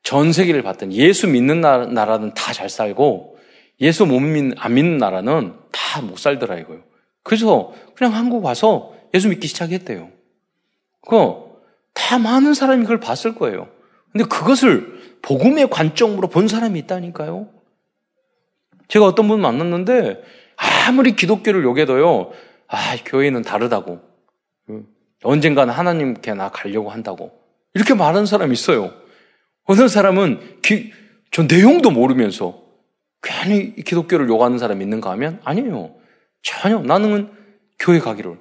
전 0.04 0.32
세계를 0.32 0.62
봤더니 0.64 0.96
예수 0.98 1.28
믿는 1.28 1.62
나라는 1.62 2.34
다 2.34 2.54
잘 2.54 2.70
살고 2.70 3.38
예수 3.82 4.06
못 4.06 4.20
믿, 4.20 4.54
안 4.58 4.74
믿는 4.74 4.98
나라는 4.98 5.54
다 5.72 6.02
못 6.02 6.18
살더라 6.18 6.58
이거요. 6.60 6.84
그래서 7.24 7.74
그냥 7.96 8.14
한국 8.14 8.44
와서 8.44 8.94
예수 9.14 9.30
믿기 9.30 9.48
시작했대요. 9.48 10.10
그다 11.08 12.20
많은 12.20 12.54
사람이 12.54 12.84
그걸 12.84 13.00
봤을 13.00 13.36
거예요. 13.36 13.70
근데 14.12 14.26
그것을 14.26 15.18
복음의 15.22 15.70
관점으로 15.70 16.30
본 16.30 16.48
사람이 16.48 16.78
있다니까요. 16.80 17.50
제가 18.88 19.06
어떤 19.06 19.28
분 19.28 19.42
만났는데 19.42 20.22
아무리 20.58 21.16
기독교를 21.16 21.64
요괴도요, 21.64 22.32
아, 22.68 22.96
교회는 23.06 23.42
다르다고. 23.42 24.00
언젠가는 25.24 25.74
하나님께 25.74 26.34
나 26.34 26.50
가려고 26.50 26.90
한다고. 26.90 27.32
이렇게 27.74 27.94
말하는 27.94 28.26
사람이 28.26 28.54
있어요. 28.54 28.94
어느 29.66 29.88
사람은 29.88 30.62
기, 30.62 30.92
저 31.32 31.44
내용도 31.44 31.92
모르면서 31.92 32.62
괜히 33.22 33.76
기독교를 33.76 34.30
요구하는 34.30 34.58
사람이 34.58 34.84
있는가 34.84 35.10
하면 35.12 35.40
아니에요. 35.44 35.96
전혀 36.44 36.80
나는 36.80 37.32
교회 37.80 38.00
가기를. 38.00 38.38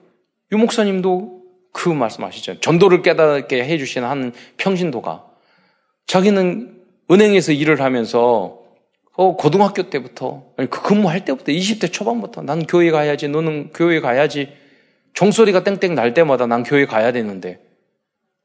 유 0.52 0.58
목사님도 0.58 1.42
그 1.72 1.88
말씀하시죠. 1.88 2.60
전도를 2.60 3.02
깨닫게 3.02 3.64
해주시는 3.64 4.06
한 4.06 4.32
평신도가 4.58 5.24
자기는 6.06 6.82
은행에서 7.10 7.52
일을 7.52 7.80
하면서 7.80 8.20
어, 8.20 8.63
고등학교 9.16 9.90
때부터, 9.90 10.44
그 10.56 10.82
근무할 10.82 11.24
때부터, 11.24 11.52
20대 11.52 11.92
초반부터, 11.92 12.42
난 12.42 12.66
교회 12.66 12.90
가야지, 12.90 13.28
너는 13.28 13.70
교회 13.72 14.00
가야지. 14.00 14.52
종소리가 15.12 15.62
땡땡 15.62 15.94
날 15.94 16.14
때마다 16.14 16.46
난 16.46 16.64
교회 16.64 16.84
가야 16.86 17.12
되는데. 17.12 17.60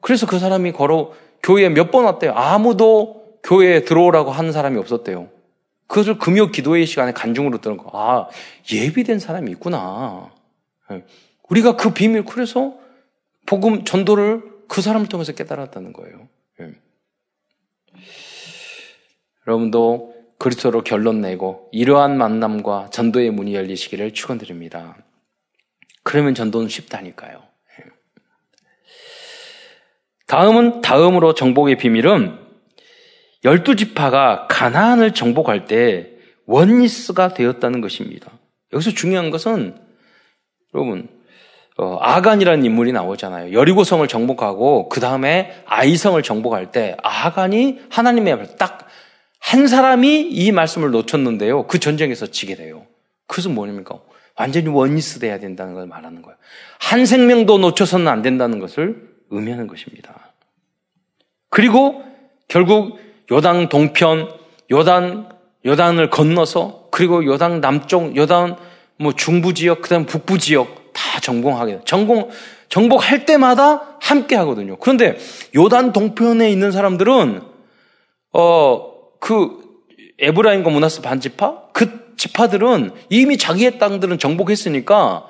그래서 0.02 0.28
그 0.28 0.38
사람이 0.38 0.72
걸어, 0.74 1.12
교회에 1.42 1.70
몇 1.70 1.90
번 1.90 2.06
왔대요. 2.06 2.34
아무도 2.34 3.40
교회에 3.44 3.84
들어오라고 3.84 4.30
하는 4.32 4.52
사람이 4.52 4.78
없었대요. 4.78 5.30
그것을 5.88 6.20
금요 6.20 6.52
기도회 6.52 6.86
시간에 6.86 7.14
간중으로 7.14 7.62
들은 7.62 7.78
거. 7.78 7.90
아, 7.94 8.28
예비된 8.72 9.18
사람이 9.18 9.50
있구나. 9.52 10.32
예. 10.92 11.04
우리가 11.50 11.76
그 11.78 11.94
비밀, 11.94 12.26
그래서 12.26 12.76
복음, 13.48 13.84
전도를 13.86 14.44
그 14.68 14.82
사람을 14.82 15.08
통해서 15.08 15.32
깨달았다는 15.32 15.94
거예요. 15.94 16.28
예. 16.62 16.74
여러분도 19.48 20.14
그리스도로 20.40 20.84
결론 20.84 21.22
내고 21.22 21.70
이러한 21.72 22.18
만남과 22.18 22.90
전도의 22.92 23.32
문이 23.32 23.54
열리시기를 23.54 24.14
축원드립니다. 24.14 24.98
그러면 26.04 26.34
전도는 26.34 26.70
쉽다니까요. 26.70 27.44
다음은 30.28 30.82
다음으로 30.82 31.34
정복의 31.34 31.78
비밀은 31.78 32.38
열두 33.44 33.76
지파가 33.76 34.48
가나안을 34.50 35.14
정복할 35.14 35.66
때 35.66 36.12
원리스가 36.46 37.30
되었다는 37.30 37.82
것입니다. 37.82 38.32
여기서 38.74 38.92
중요한 38.92 39.32
것은 39.32 39.76
여러분 40.74 41.08
어, 41.78 41.98
아간이라는 42.02 42.66
인물이 42.66 42.92
나오잖아요. 42.92 43.54
여리고성을 43.54 44.06
정복하고 44.08 44.90
그 44.90 45.00
다음에 45.00 45.64
아이성을 45.66 46.22
정복할 46.22 46.72
때 46.72 46.98
아간이 47.02 47.80
하나님의 47.90 48.58
딱 48.58 48.89
한 49.40 49.68
사람이 49.68 50.22
이 50.30 50.52
말씀을 50.52 50.92
놓쳤는데요. 50.92 51.68
그 51.68 51.80
전쟁에서 51.80 52.28
지게 52.28 52.56
돼요. 52.56 52.86
그것은 53.28 53.56
뭐냐니까 53.56 54.00
완전히 54.36 54.68
원리스 54.70 55.20
돼야 55.20 55.40
된다는 55.40 55.74
걸 55.74 55.86
말하는 55.88 56.22
거예요. 56.22 56.38
한 56.80 57.06
생명도 57.06 57.58
놓쳐서는 57.58 58.08
안 58.08 58.22
된다는 58.22 58.60
것을 58.60 59.10
의미하는 59.30 59.68
것입니다. 59.68 60.34
그리고 61.50 62.04
결국 62.48 63.00
요당 63.32 63.70
동편, 63.70 64.32
요단, 64.72 65.30
요단을 65.66 66.10
건너서 66.10 66.88
그리고 66.92 67.26
요당 67.26 67.62
남쪽, 67.62 68.16
요단 68.16 68.58
뭐 68.98 69.14
중부 69.14 69.54
지역, 69.54 69.82
그다음 69.82 70.06
북부 70.06 70.38
지역 70.38 70.94
다 70.94 71.20
정복하게 71.20 71.72
돼요. 71.74 71.82
정복 71.86 72.32
정복할 72.70 73.26
때마다 73.26 73.98
함께 74.00 74.36
하거든요. 74.38 74.78
그런데 74.78 75.18
요단 75.56 75.92
동편에 75.92 76.50
있는 76.52 76.72
사람들은 76.72 77.42
어 78.34 78.89
그 79.20 79.60
에브라임과 80.20 80.70
문하스 80.70 81.02
반지파 81.02 81.70
그 81.74 82.16
지파들은 82.18 82.92
이미 83.10 83.38
자기의 83.38 83.80
땅들은 83.80 84.20
정복했으니까 84.20 85.28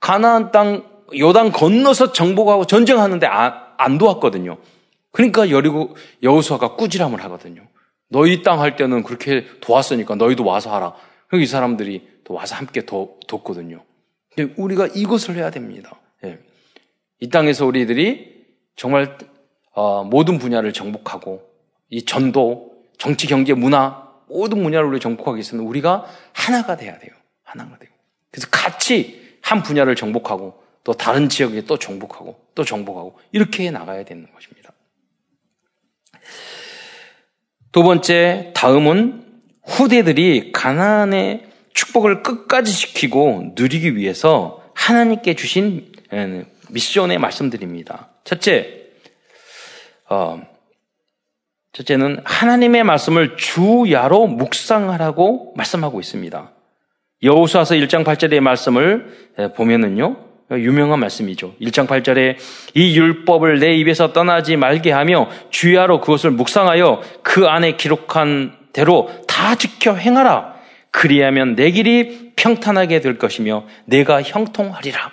가나안 0.00 0.52
땅 0.52 0.84
요단 1.16 1.52
건너서 1.52 2.12
정복하고 2.12 2.66
전쟁하는데 2.66 3.26
안, 3.26 3.54
안 3.76 3.98
도왔거든요. 3.98 4.58
그러니까 5.10 5.50
여리고 5.50 5.96
여우수아가 6.22 6.76
꾸지람을 6.76 7.22
하거든요. 7.24 7.62
너희 8.08 8.42
땅 8.42 8.60
할 8.60 8.76
때는 8.76 9.02
그렇게 9.02 9.46
도왔으니까 9.60 10.14
너희도 10.14 10.44
와서 10.44 10.74
하라. 10.74 10.94
그이 11.28 11.46
사람들이 11.46 12.08
또 12.24 12.34
와서 12.34 12.56
함께 12.56 12.82
도, 12.86 13.18
돕거든요. 13.26 13.82
우리가 14.56 14.86
이것을 14.86 15.36
해야 15.36 15.50
됩니다. 15.50 15.98
예. 16.24 16.38
이 17.20 17.28
땅에서 17.28 17.66
우리들이 17.66 18.44
정말 18.76 19.18
어, 19.74 20.04
모든 20.04 20.38
분야를 20.38 20.72
정복하고 20.72 21.42
이 21.90 22.04
전도, 22.04 22.67
정치, 22.98 23.26
경제, 23.26 23.54
문화 23.54 24.08
모든 24.28 24.62
분야를 24.62 24.88
우리 24.88 25.00
정복하기 25.00 25.36
위해서는 25.36 25.64
우리가 25.64 26.06
하나가 26.32 26.76
돼야 26.76 26.98
돼요. 26.98 27.12
하나가 27.42 27.78
돼요. 27.78 27.90
그래서 28.30 28.48
같이 28.50 29.38
한 29.40 29.62
분야를 29.62 29.96
정복하고 29.96 30.62
또 30.84 30.92
다른 30.92 31.28
지역에 31.28 31.62
또 31.62 31.78
정복하고 31.78 32.38
또 32.54 32.64
정복하고 32.64 33.18
이렇게 33.32 33.70
나가야 33.70 34.04
되는 34.04 34.26
것입니다. 34.32 34.72
두 37.72 37.82
번째, 37.82 38.52
다음은 38.54 39.24
후대들이 39.64 40.52
가난의 40.52 41.46
축복을 41.74 42.22
끝까지 42.22 42.74
지키고 42.74 43.52
누리기 43.54 43.96
위해서 43.96 44.62
하나님께 44.74 45.34
주신 45.34 45.92
미션의 46.70 47.18
말씀드립니다. 47.18 48.10
첫째, 48.24 48.86
어, 50.08 50.40
첫째는 51.72 52.20
하나님의 52.24 52.84
말씀을 52.84 53.36
주야로 53.36 54.26
묵상하라고 54.26 55.54
말씀하고 55.56 56.00
있습니다. 56.00 56.52
여호수아서 57.22 57.74
1장 57.74 58.04
8절의 58.04 58.40
말씀을 58.40 59.32
보면은요. 59.56 60.28
유명한 60.52 61.00
말씀이죠. 61.00 61.54
1장 61.60 61.86
8절에 61.86 62.36
이 62.74 62.98
율법을 62.98 63.58
내 63.58 63.74
입에서 63.76 64.12
떠나지 64.12 64.56
말게 64.56 64.92
하며 64.92 65.28
주야로 65.50 66.00
그것을 66.00 66.30
묵상하여 66.30 67.02
그 67.22 67.46
안에 67.46 67.76
기록한 67.76 68.56
대로 68.72 69.10
다 69.26 69.56
지켜 69.56 69.94
행하라. 69.94 70.54
그리하면 70.90 71.54
내 71.54 71.70
길이 71.70 72.32
평탄하게 72.34 73.00
될 73.00 73.18
것이며 73.18 73.66
내가 73.84 74.22
형통하리라. 74.22 75.12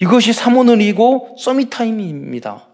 이것이 0.00 0.32
사모늘이고 0.32 1.36
서밋타임입니다. 1.38 2.66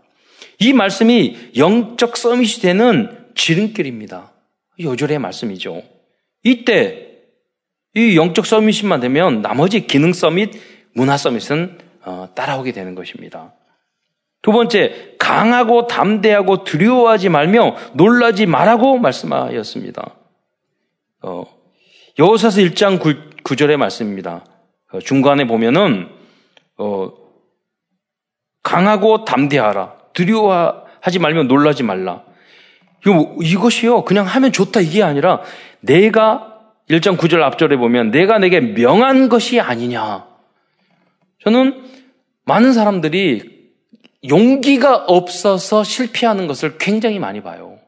이 0.61 0.73
말씀이 0.73 1.53
영적 1.57 2.17
서밋이 2.17 2.61
되는 2.63 3.27
지름길입니다. 3.35 4.33
요절의 4.81 5.19
말씀이죠. 5.19 5.83
이때 6.43 7.09
이 7.95 8.17
영적 8.17 8.47
서밋만 8.47 9.01
되면 9.01 9.43
나머지 9.43 9.87
기능 9.87 10.13
서밋, 10.13 10.53
문화 10.95 11.17
서밋은 11.17 11.79
어, 12.05 12.29
따라오게 12.35 12.73
되는 12.73 12.95
것입니다. 12.95 13.55
두 14.41 14.53
번째, 14.53 15.15
강하고 15.19 15.87
담대하고 15.87 16.65
두려워하지 16.65 17.29
말며 17.29 17.77
놀라지 17.95 18.47
말라고 18.47 18.99
말씀하였습니다. 18.99 20.15
어, 21.23 21.45
여호사서 22.19 22.61
1장 22.61 23.01
9, 23.43 23.57
절의 23.57 23.77
말씀입니다. 23.77 24.45
어, 24.93 25.01
중간에 25.01 25.47
보면은 25.47 26.09
어, 26.77 27.11
강하고 28.63 29.25
담대하라. 29.25 29.98
두려워하지 30.19 31.21
말며 31.21 31.45
놀라지 31.45 31.85
말라. 31.85 32.25
이거, 33.07 33.37
이것이요. 33.41 34.05
그냥 34.05 34.27
하면 34.27 34.51
좋다 34.51 34.81
이게 34.81 35.05
아니라 35.05 35.41
내가 35.81 36.59
1장 36.91 37.17
9절 37.17 37.41
앞절에 37.43 37.77
보면 37.77 38.11
내가 38.11 38.39
내게 38.39 38.61
명한 38.61 39.29
것이 39.29 39.61
아니냐. 39.61 40.27
저는 41.45 41.85
많은 42.45 42.73
사람들이 42.73 43.59
용기가 44.29 44.97
없어서 44.97 45.85
실패하는 45.85 46.49
것을 46.49 46.79
굉장히 46.79 47.21
많이 47.21 47.41
봐요. 47.41 47.79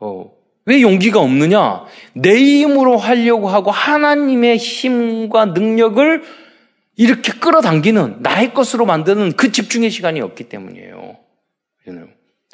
어, 0.00 0.30
왜 0.66 0.82
용기가 0.82 1.20
없느냐? 1.20 1.84
내 2.12 2.36
힘으로 2.36 2.98
하려고 2.98 3.48
하고 3.48 3.70
하나님의 3.70 4.58
힘과 4.58 5.46
능력을 5.46 6.22
이렇게 6.96 7.32
끌어당기는 7.32 8.18
나의 8.20 8.54
것으로 8.54 8.86
만드는 8.86 9.32
그 9.32 9.50
집중의 9.50 9.90
시간이 9.90 10.20
없기 10.20 10.44
때문이에요. 10.44 11.16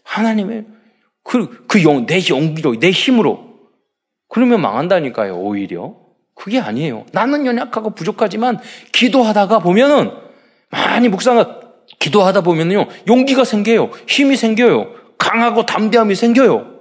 하나님의 0.05 0.66
그, 1.22 1.66
그 1.66 1.83
용, 1.83 2.07
내 2.07 2.20
용기로, 2.29 2.79
내 2.79 2.90
힘으로. 2.90 3.50
그러면 4.29 4.61
망한다니까요, 4.61 5.37
오히려. 5.37 5.96
그게 6.35 6.59
아니에요. 6.59 7.05
나는 7.12 7.44
연약하고 7.44 7.90
부족하지만 7.94 8.59
기도하다가 8.92 9.59
보면은 9.59 10.11
많이 10.70 11.09
묵상하, 11.09 11.61
기도하다 11.98 12.40
보면요, 12.40 12.87
용기가 13.09 13.44
생겨요. 13.44 13.90
힘이 14.09 14.37
생겨요. 14.37 14.94
강하고 15.18 15.66
담대함이 15.66 16.14
생겨요. 16.14 16.81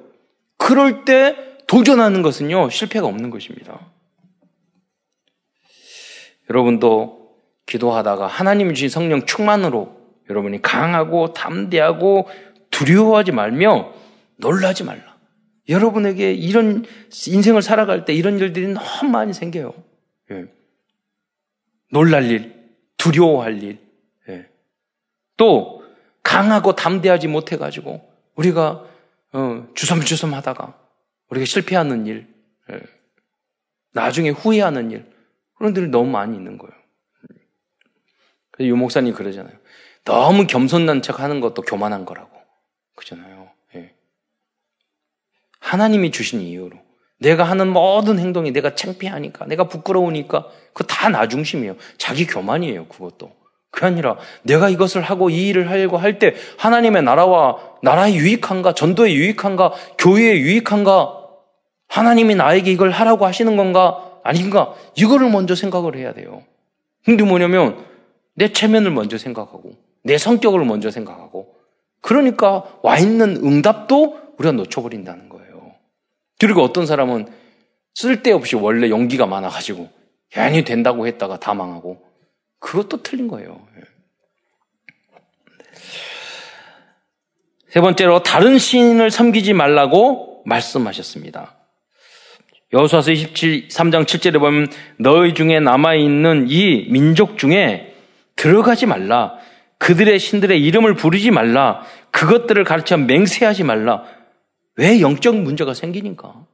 그럴 0.57 1.03
때 1.03 1.35
도전하는 1.67 2.21
것은요, 2.21 2.69
실패가 2.69 3.05
없는 3.05 3.29
것입니다. 3.29 3.79
여러분도 6.49 7.18
기도하다가 7.69 8.25
하나님이 8.25 8.73
주신 8.73 8.89
성령 8.89 9.25
충만으로 9.25 9.95
여러분이 10.29 10.61
강하고 10.61 11.33
담대하고 11.33 12.27
두려워하지 12.71 13.31
말며 13.31 13.93
놀라지 14.37 14.83
말라. 14.83 15.17
여러분에게 15.69 16.33
이런 16.33 16.83
인생을 17.27 17.61
살아갈 17.61 18.05
때 18.05 18.13
이런 18.13 18.39
일들이 18.39 18.67
너무 18.67 19.11
많이 19.11 19.33
생겨요. 19.33 19.73
예. 20.31 20.45
놀랄 21.91 22.25
일, 22.25 22.55
두려워할 22.97 23.61
일, 23.61 23.79
예. 24.29 24.47
또 25.37 25.83
강하고 26.23 26.75
담대하지 26.75 27.27
못해가지고 27.27 28.01
우리가 28.35 28.83
어, 29.33 29.67
주섬주섬 29.75 30.33
하다가 30.33 30.75
우리가 31.29 31.45
실패하는 31.45 32.07
일, 32.07 32.27
예. 32.71 32.79
나중에 33.93 34.29
후회하는 34.29 34.89
일, 34.89 35.05
그런 35.53 35.75
일이 35.75 35.87
너무 35.87 36.09
많이 36.09 36.35
있는 36.35 36.57
거예요. 36.57 36.78
유 38.61 38.75
목사님 38.75 39.13
그러잖아요. 39.13 39.53
너무 40.05 40.47
겸손난 40.47 41.01
척 41.01 41.19
하는 41.19 41.39
것도 41.39 41.61
교만한 41.63 42.05
거라고. 42.05 42.29
그잖아요. 42.95 43.49
예. 43.75 43.93
하나님이 45.59 46.11
주신 46.11 46.41
이유로. 46.41 46.77
내가 47.19 47.43
하는 47.43 47.67
모든 47.69 48.17
행동이 48.17 48.51
내가 48.51 48.75
창피하니까, 48.75 49.45
내가 49.45 49.65
부끄러우니까, 49.67 50.47
그거 50.73 50.83
다 50.85 51.09
나 51.09 51.27
중심이에요. 51.27 51.75
자기 51.97 52.25
교만이에요, 52.25 52.87
그것도. 52.87 53.31
그게 53.71 53.85
아니라 53.85 54.17
내가 54.43 54.69
이것을 54.69 55.01
하고 55.01 55.29
이 55.29 55.47
일을 55.49 55.69
하려고 55.69 55.97
할 55.97 56.17
때 56.17 56.33
하나님의 56.57 57.03
나라와 57.03 57.57
나라에 57.83 58.13
유익한가, 58.15 58.73
전도에 58.73 59.13
유익한가, 59.13 59.73
교회에 59.97 60.37
유익한가, 60.39 61.17
하나님이 61.87 62.35
나에게 62.35 62.71
이걸 62.71 62.89
하라고 62.91 63.25
하시는 63.25 63.55
건가, 63.57 64.19
아닌가, 64.23 64.73
이거를 64.95 65.29
먼저 65.29 65.55
생각을 65.55 65.95
해야 65.97 66.13
돼요. 66.13 66.43
근데 67.05 67.23
뭐냐면 67.23 67.85
내 68.39 68.53
체면을 68.53 68.89
먼저 68.91 69.17
생각하고, 69.17 69.73
내 70.01 70.17
성격을 70.17 70.63
먼저 70.63 70.89
생각하고, 70.89 71.55
그러니까 71.99 72.63
와 72.81 72.97
있는 72.97 73.35
응답도 73.35 74.35
우리가 74.37 74.53
놓쳐버린다는 74.53 75.27
거예요. 75.27 75.73
그리고 76.39 76.63
어떤 76.63 76.85
사람은 76.85 77.27
쓸데없이 77.93 78.55
원래 78.55 78.89
용기가 78.89 79.25
많아가지고 79.25 79.89
괜히 80.29 80.63
된다고 80.63 81.05
했다가 81.05 81.41
다 81.41 81.53
망하고 81.53 82.01
그것도 82.59 83.03
틀린 83.03 83.27
거예요. 83.27 83.67
세 87.67 87.81
번째로 87.81 88.23
다른 88.23 88.57
신을 88.57 89.11
섬기지 89.11 89.51
말라고 89.51 90.43
말씀하셨습니다. 90.45 91.57
여호수아서 92.71 93.11
23장 93.11 94.05
7절에 94.05 94.39
보면 94.39 94.67
너희 94.97 95.33
중에 95.33 95.59
남아 95.59 95.95
있는 95.95 96.45
이 96.47 96.87
민족 96.89 97.37
중에 97.37 97.89
들어가지 98.39 98.85
말라. 98.85 99.37
그들의 99.79 100.17
신들의 100.17 100.63
이름을 100.63 100.95
부르지 100.95 101.29
말라. 101.29 101.83
그것들을 102.11 102.63
가르쳐 102.63 102.95
맹세하지 102.95 103.65
말라. 103.65 104.05
왜 104.77 105.01
영적 105.01 105.35
문제가 105.35 105.73
생기니까? 105.73 106.45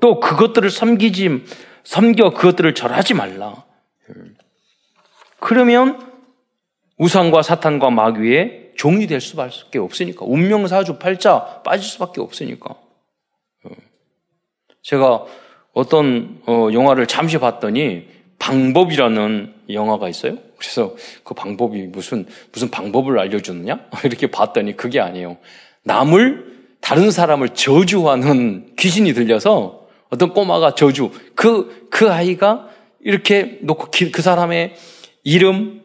또 0.00 0.20
그것들을 0.20 0.70
섬기지 0.70 1.44
섬겨 1.82 2.30
그것들을 2.30 2.74
절하지 2.74 3.14
말라. 3.14 3.64
그러면 5.40 5.98
우상과 6.98 7.42
사탄과 7.42 7.90
마귀의 7.90 8.74
종이 8.76 9.08
될 9.08 9.20
수밖에 9.20 9.80
없으니까 9.80 10.24
운명사주 10.24 11.00
팔자 11.00 11.62
빠질 11.64 11.84
수밖에 11.84 12.20
없으니까 12.20 12.76
제가 14.82 15.24
어떤 15.72 16.40
어, 16.46 16.68
영화를 16.72 17.08
잠시 17.08 17.38
봤더니 17.38 18.08
방법이라는 18.38 19.54
영화가 19.70 20.08
있어요. 20.08 20.38
그래서 20.62 20.94
그 21.24 21.34
방법이 21.34 21.88
무슨 21.88 22.24
무슨 22.52 22.70
방법을 22.70 23.18
알려주느냐 23.18 23.88
이렇게 24.04 24.28
봤더니 24.28 24.76
그게 24.76 25.00
아니에요. 25.00 25.38
남을 25.82 26.52
다른 26.80 27.10
사람을 27.10 27.50
저주하는 27.50 28.76
귀신이 28.78 29.12
들려서 29.12 29.88
어떤 30.08 30.32
꼬마가 30.32 30.76
저주 30.76 31.10
그그 31.34 31.88
그 31.90 32.12
아이가 32.12 32.68
이렇게 33.00 33.58
놓고 33.62 33.88
그 34.12 34.22
사람의 34.22 34.76
이름 35.24 35.82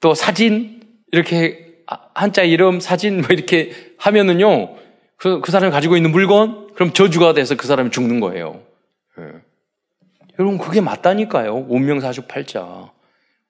또 0.00 0.14
사진 0.14 0.80
이렇게 1.12 1.76
한자 2.14 2.42
이름 2.42 2.80
사진 2.80 3.20
뭐 3.20 3.28
이렇게 3.30 3.70
하면은요 3.98 4.74
그, 5.18 5.40
그 5.40 5.52
사람이 5.52 5.70
가지고 5.70 5.96
있는 5.96 6.10
물건 6.10 6.74
그럼 6.74 6.92
저주가 6.92 7.32
돼서 7.32 7.54
그 7.54 7.68
사람이 7.68 7.90
죽는 7.90 8.18
거예요. 8.18 8.60
예. 9.20 9.24
여러분 10.38 10.58
그게 10.58 10.80
맞다니까요. 10.80 11.66
운명사주 11.68 12.22
팔자. 12.22 12.90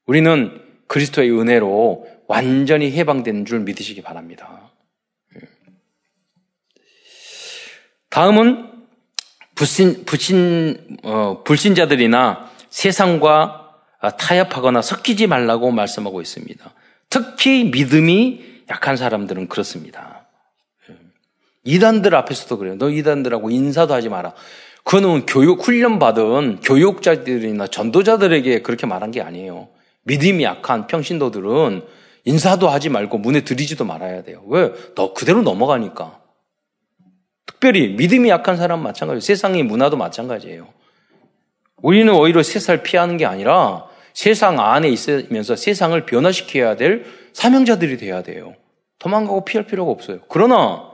우리는 0.06 0.65
그리스도의 0.86 1.30
은혜로 1.30 2.06
완전히 2.28 2.92
해방된 2.92 3.44
줄 3.44 3.60
믿으시기 3.60 4.02
바랍니다. 4.02 4.70
예. 5.36 5.40
다음은 8.10 8.72
불신, 9.54 10.04
불신, 10.04 10.98
어, 11.02 11.42
불신자들이나 11.44 12.50
세상과 12.68 13.62
타협하거나 14.18 14.82
섞이지 14.82 15.26
말라고 15.26 15.70
말씀하고 15.70 16.20
있습니다. 16.20 16.74
특히 17.08 17.64
믿음이 17.64 18.44
약한 18.68 18.96
사람들은 18.96 19.48
그렇습니다. 19.48 20.26
예. 20.90 20.96
이단들 21.64 22.14
앞에서도 22.14 22.58
그래요. 22.58 22.76
너 22.78 22.90
이단들하고 22.90 23.50
인사도 23.50 23.94
하지 23.94 24.08
마라. 24.08 24.34
그거는 24.84 25.26
교육, 25.26 25.66
훈련 25.66 25.98
받은 25.98 26.60
교육자들이나 26.60 27.66
전도자들에게 27.66 28.62
그렇게 28.62 28.86
말한 28.86 29.10
게 29.10 29.20
아니에요. 29.20 29.68
믿음이 30.06 30.44
약한 30.44 30.86
평신도들은 30.86 31.82
인사도 32.24 32.68
하지 32.68 32.88
말고 32.88 33.18
문에 33.18 33.42
들이지도 33.42 33.84
말아야 33.84 34.22
돼요. 34.22 34.42
왜? 34.46 34.72
너 34.94 35.14
그대로 35.14 35.42
넘어가니까. 35.42 36.20
특별히 37.44 37.88
믿음이 37.94 38.28
약한 38.28 38.56
사람 38.56 38.82
마찬가지예요. 38.82 39.20
세상의 39.20 39.62
문화도 39.62 39.96
마찬가지예요. 39.96 40.68
우리는 41.82 42.12
오히려 42.12 42.42
세상을 42.42 42.82
피하는 42.82 43.16
게 43.16 43.26
아니라 43.26 43.86
세상 44.12 44.58
안에 44.58 44.88
있으면서 44.88 45.56
세상을 45.56 46.06
변화시켜야 46.06 46.74
될 46.76 47.04
사명자들이 47.32 47.96
돼야 47.98 48.22
돼요. 48.22 48.54
도망가고 48.98 49.44
피할 49.44 49.66
필요가 49.66 49.90
없어요. 49.90 50.20
그러나 50.28 50.90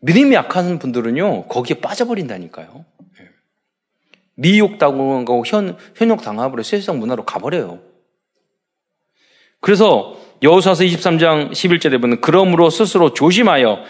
믿음이 0.00 0.34
약한 0.34 0.78
분들은요, 0.78 1.48
거기에 1.48 1.80
빠져버린다니까요. 1.80 2.84
예. 3.20 3.28
미혹 4.34 4.78
당하고 4.78 5.44
현, 5.46 5.76
현혹 5.96 6.22
당하버려 6.22 6.62
세상 6.62 6.98
문화로 6.98 7.24
가버려요. 7.24 7.91
그래서 9.62 10.16
여호수아서 10.42 10.82
23장 10.82 11.52
11절에 11.52 12.00
보면 12.00 12.20
그러므로 12.20 12.68
스스로 12.68 13.14
조심하여 13.14 13.84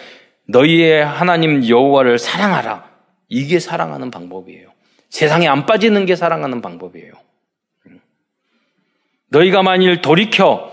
너희의 0.47 1.03
하나님 1.03 1.67
여호와를 1.67 2.19
사랑하라. 2.19 2.87
이게 3.27 3.59
사랑하는 3.59 4.11
방법이에요. 4.11 4.69
세상에 5.09 5.47
안 5.47 5.65
빠지는 5.65 6.05
게 6.05 6.15
사랑하는 6.15 6.61
방법이에요. 6.61 7.11
너희가 9.29 9.63
만일 9.63 10.01
돌이켜 10.01 10.71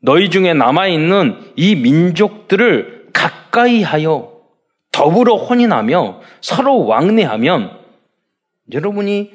너희 0.00 0.30
중에 0.30 0.54
남아있는 0.54 1.54
이 1.56 1.74
민족들을 1.74 3.08
가까이 3.12 3.82
하여 3.82 4.32
더불어 4.92 5.34
혼인하며 5.34 6.20
서로 6.40 6.86
왕래하면 6.86 7.80
여러분이 8.72 9.32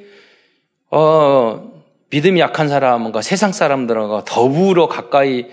어, 0.91 1.70
믿음이 2.11 2.39
약한 2.39 2.67
사람과 2.67 3.21
세상 3.21 3.53
사람들과 3.53 4.25
더불어 4.25 4.87
가까이 4.87 5.45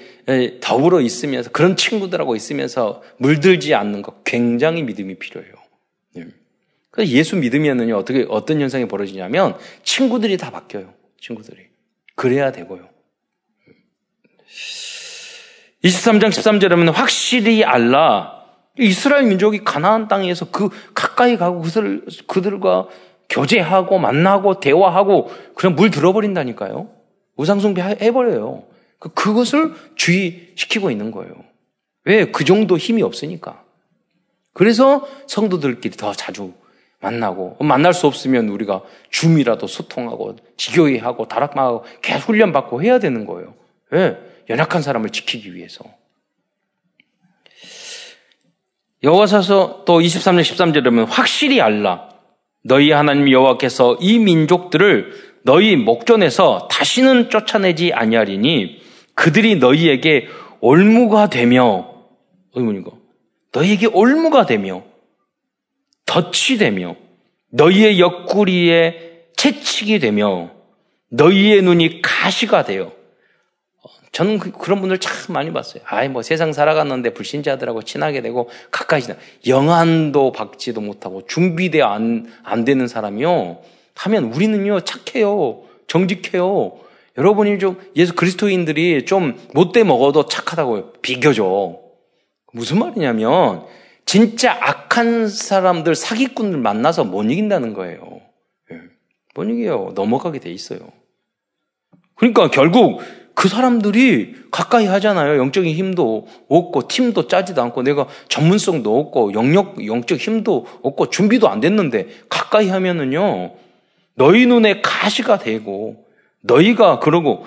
더불어 0.60 1.00
있으면서 1.00 1.50
그런 1.50 1.76
친구들하고 1.76 2.36
있으면서 2.36 3.02
물들지 3.16 3.74
않는 3.74 4.02
것 4.02 4.24
굉장히 4.24 4.82
믿음이 4.82 5.18
필요해요. 5.18 5.52
예. 6.16 6.26
그래서 6.90 7.12
예수 7.12 7.36
믿으면은요 7.36 7.96
어떻게 7.96 8.26
어떤 8.28 8.60
현상이 8.60 8.88
벌어지냐면 8.88 9.56
친구들이 9.84 10.36
다 10.36 10.50
바뀌어요. 10.50 10.94
친구들이 11.20 11.68
그래야 12.16 12.50
되고요. 12.50 12.88
23장 15.84 16.28
13절에 16.30 16.70
보면 16.70 16.88
확실히 16.88 17.62
알라. 17.64 18.36
이스라엘 18.78 19.24
민족이 19.24 19.62
가나안 19.64 20.08
땅에서 20.08 20.50
그 20.50 20.70
가까이 20.94 21.36
가고 21.36 21.60
그들, 21.60 22.04
그들과 22.26 22.88
교제하고 23.28 23.98
만나고 23.98 24.60
대화하고 24.60 25.30
그냥 25.54 25.76
물 25.76 25.90
들어버린다니까요. 25.90 26.88
우상숭배 27.36 27.82
해버려요. 27.82 28.64
그, 28.98 29.10
그것을 29.10 29.74
주의시키고 29.96 30.90
있는 30.90 31.10
거예요. 31.10 31.32
왜? 32.04 32.30
그 32.30 32.44
정도 32.44 32.76
힘이 32.76 33.02
없으니까. 33.02 33.62
그래서 34.54 35.06
성도들끼리 35.26 35.96
더 35.96 36.12
자주 36.12 36.52
만나고 37.00 37.58
만날 37.60 37.94
수 37.94 38.06
없으면 38.06 38.48
우리가 38.48 38.82
줌이라도 39.10 39.66
소통하고 39.66 40.36
지교회하고 40.56 41.28
다락방하고 41.28 41.84
계속 42.02 42.30
훈련받고 42.30 42.82
해야 42.82 42.98
되는 42.98 43.24
거예요. 43.24 43.54
왜? 43.90 44.18
연약한 44.50 44.82
사람을 44.82 45.10
지키기 45.10 45.54
위해서. 45.54 45.84
여호와서서 49.02 49.84
또 49.84 50.00
23년 50.00 50.40
13절에 50.40 50.84
보면 50.84 51.06
확실히 51.06 51.60
알라. 51.60 52.08
너희 52.64 52.90
하나님 52.90 53.30
여호와께서 53.30 53.98
이 54.00 54.18
민족들을 54.18 55.12
너희 55.42 55.76
목전에서 55.76 56.68
다시는 56.70 57.30
쫓아내지 57.30 57.92
아니하리니 57.92 58.82
그들이 59.14 59.56
너희에게 59.56 60.28
올무가 60.60 61.28
되며 61.28 61.94
의문이고 62.54 62.98
너희에게 63.52 63.86
올무가 63.86 64.46
되며 64.46 64.82
덫이 66.06 66.58
되며 66.58 66.96
너희의 67.50 68.00
옆구리에 68.00 69.08
채찍이 69.36 69.98
되며 70.00 70.50
너희의 71.10 71.62
눈이 71.62 72.02
가시가 72.02 72.64
되어 72.64 72.92
저는 74.18 74.40
그, 74.40 74.68
런 74.68 74.80
분들 74.80 74.98
참 74.98 75.32
많이 75.32 75.52
봤어요. 75.52 75.80
아이, 75.86 76.08
뭐 76.08 76.22
세상 76.22 76.52
살아갔는데 76.52 77.14
불신자들하고 77.14 77.82
친하게 77.82 78.20
되고 78.20 78.50
가까이 78.72 79.00
지나. 79.00 79.14
영안도 79.46 80.32
받지도 80.32 80.80
못하고 80.80 81.24
준비되어 81.28 81.86
안, 81.86 82.26
안 82.42 82.64
되는 82.64 82.88
사람이요. 82.88 83.60
하면 83.94 84.24
우리는요, 84.24 84.80
착해요. 84.80 85.62
정직해요. 85.86 86.78
여러분이 87.16 87.60
좀 87.60 87.80
예수 87.94 88.16
그리스도인들이 88.16 89.04
좀 89.04 89.38
못돼 89.54 89.84
먹어도 89.84 90.26
착하다고 90.26 90.94
비교죠. 90.94 91.80
무슨 92.52 92.80
말이냐면 92.80 93.66
진짜 94.04 94.58
악한 94.60 95.28
사람들 95.28 95.94
사기꾼들 95.94 96.58
만나서 96.58 97.04
못 97.04 97.22
이긴다는 97.22 97.72
거예요. 97.72 98.20
예. 98.72 98.80
못 99.36 99.44
이겨요. 99.44 99.92
넘어가게 99.94 100.40
돼 100.40 100.50
있어요. 100.50 100.80
그러니까 102.16 102.50
결국 102.50 103.00
그 103.38 103.46
사람들이 103.46 104.34
가까이 104.50 104.86
하잖아요. 104.86 105.38
영적인 105.38 105.72
힘도 105.72 106.26
없고 106.48 106.88
팀도 106.88 107.28
짜지도 107.28 107.62
않고 107.62 107.84
내가 107.84 108.08
전문성도 108.28 108.98
없고 108.98 109.32
영역 109.32 109.86
영적 109.86 110.18
힘도 110.18 110.66
없고 110.82 111.10
준비도 111.10 111.48
안 111.48 111.60
됐는데 111.60 112.08
가까이 112.28 112.68
하면은요 112.68 113.52
너희 114.16 114.44
눈에 114.46 114.80
가시가 114.80 115.38
되고 115.38 116.04
너희가 116.40 116.98
그러고 116.98 117.46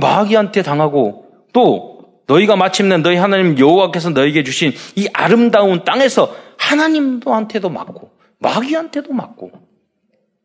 마귀한테 0.00 0.62
당하고 0.62 1.26
또 1.52 2.06
너희가 2.26 2.56
마침내 2.56 2.96
너희 2.96 3.16
하나님 3.16 3.58
여호와께서 3.58 4.08
너희에게 4.08 4.42
주신 4.42 4.72
이 4.94 5.06
아름다운 5.12 5.84
땅에서 5.84 6.34
하나님한테도 6.56 7.68
맞고 7.68 8.10
마귀한테도 8.38 9.12
맞고 9.12 9.52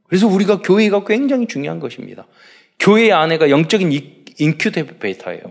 그래서 0.10 0.28
우리가 0.28 0.60
교회가 0.60 1.06
굉장히 1.06 1.48
중요한 1.48 1.80
것입니다. 1.80 2.28
교회 2.78 3.14
안에가 3.14 3.50
영적인 3.50 3.94
인큐베이터예요. 4.42 5.42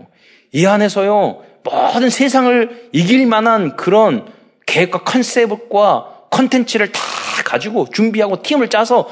이 0.51 0.65
안에서요, 0.65 1.43
모든 1.63 2.09
세상을 2.09 2.89
이길 2.91 3.25
만한 3.25 3.75
그런 3.77 4.31
계획과 4.65 5.03
컨셉과 5.03 6.27
컨텐츠를 6.29 6.91
다 6.91 7.01
가지고 7.45 7.87
준비하고 7.89 8.41
팀을 8.41 8.69
짜서 8.69 9.09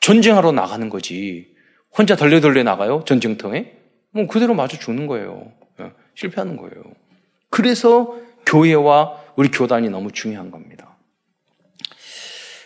전쟁하러 0.00 0.52
나가는 0.52 0.88
거지. 0.88 1.48
혼자 1.96 2.16
덜레덜레 2.16 2.62
나가요? 2.62 3.04
전쟁터에? 3.06 3.72
뭐 4.12 4.26
그대로 4.26 4.54
맞아 4.54 4.78
죽는 4.78 5.06
거예요. 5.06 5.52
예, 5.80 5.92
실패하는 6.14 6.56
거예요. 6.56 6.82
그래서 7.50 8.16
교회와 8.46 9.14
우리 9.36 9.50
교단이 9.50 9.88
너무 9.88 10.10
중요한 10.12 10.50
겁니다. 10.50 10.96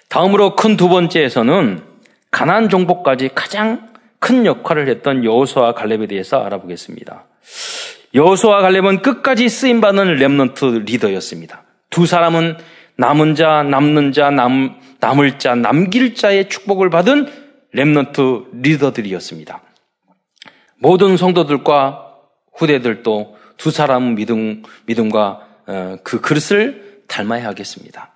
다음으로 0.08 0.56
큰 0.56 0.76
두 0.76 0.88
번째에서는 0.88 1.82
가난 2.30 2.68
정복까지 2.68 3.30
가장 3.34 3.93
큰 4.24 4.46
역할을 4.46 4.88
했던 4.88 5.22
여호수아 5.22 5.74
갈렙에 5.74 6.06
대해서 6.06 6.42
알아보겠습니다. 6.42 7.26
여호수아 8.14 8.62
갈렙은 8.62 9.02
끝까지 9.02 9.50
쓰임 9.50 9.82
받는 9.82 10.14
렘넌트 10.14 10.64
리더였습니다. 10.86 11.64
두 11.90 12.06
사람은 12.06 12.56
남은 12.96 13.34
자, 13.34 13.62
남는 13.62 14.12
자, 14.12 14.30
남, 14.30 14.80
남을 15.00 15.38
자, 15.38 15.54
남길 15.54 16.14
자의 16.14 16.48
축복을 16.48 16.88
받은 16.88 17.26
렘넌트 17.72 18.46
리더들이었습니다. 18.62 19.60
모든 20.78 21.18
성도들과 21.18 22.14
후대들도 22.54 23.36
두 23.58 23.70
사람 23.70 24.14
믿음, 24.14 24.62
믿음과 24.86 25.48
어, 25.66 25.96
그 26.02 26.22
그릇을 26.22 27.02
닮아야 27.08 27.46
하겠습니다. 27.48 28.14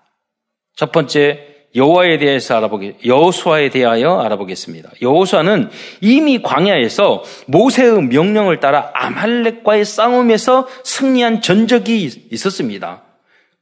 첫 0.75 0.91
번째 0.91 1.58
여호와에 1.75 2.19
대해서 2.19 2.57
알아보기 2.57 2.95
여호수아에 3.05 3.71
대하여 3.71 4.19
알아보겠습니다. 4.21 4.91
여호수아는 5.03 5.71
이미 6.01 6.43
광야에서 6.43 7.23
모세의 7.47 8.03
명령을 8.05 8.61
따라 8.61 8.91
아말렉과의 8.95 9.85
싸움에서 9.85 10.67
승리한 10.85 11.43
전적이 11.43 12.29
있었습니다. 12.31 13.03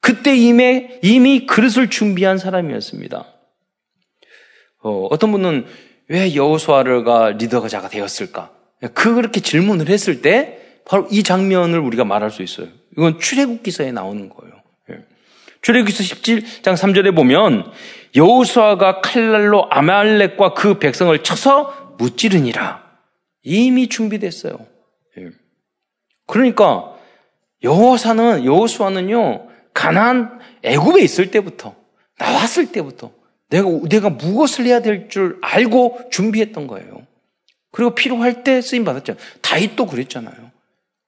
그때 0.00 0.36
이미 0.36 0.86
이미 1.02 1.46
그릇을 1.46 1.90
준비한 1.90 2.38
사람이었습니다. 2.38 3.24
어, 4.82 5.06
어떤 5.10 5.32
분은 5.32 5.66
왜 6.08 6.34
여호수아가 6.36 7.30
리더가 7.30 7.68
자가 7.68 7.88
되었을까? 7.88 8.52
그렇게 8.94 9.40
질문을 9.40 9.88
했을 9.88 10.22
때 10.22 10.58
바로 10.84 11.08
이 11.10 11.24
장면을 11.24 11.80
우리가 11.80 12.04
말할 12.04 12.30
수 12.30 12.42
있어요. 12.42 12.68
이건 12.96 13.18
출애굽 13.18 13.64
기사에 13.64 13.90
나오는 13.90 14.28
거예요. 14.28 14.54
예. 15.66 15.72
출애굽기서 15.72 16.04
17장 16.04 16.74
3절에 16.76 17.14
보면 17.14 17.72
여호수아가 18.14 19.00
칼날로 19.00 19.66
아말렉과 19.70 20.54
그 20.54 20.78
백성을 20.78 21.16
쳐서 21.22 21.94
무찌르니라. 21.98 22.84
이미 23.42 23.88
준비됐어요. 23.88 24.58
예. 25.18 25.28
그러니까 26.26 26.94
여호사는 27.62 28.44
여호수아는요 28.44 29.48
가난 29.74 30.38
애굽에 30.62 31.02
있을 31.02 31.30
때부터 31.30 31.74
나왔을 32.18 32.72
때부터 32.72 33.10
내가 33.50 33.68
내가 33.88 34.10
무엇을 34.10 34.66
해야 34.66 34.80
될 34.80 35.08
줄 35.08 35.38
알고 35.42 36.08
준비했던 36.10 36.66
거예요. 36.66 37.06
그리고 37.72 37.94
필요할 37.94 38.42
때 38.42 38.60
쓰임 38.60 38.84
받았죠. 38.84 39.16
다윗도 39.42 39.86
그랬잖아요. 39.86 40.50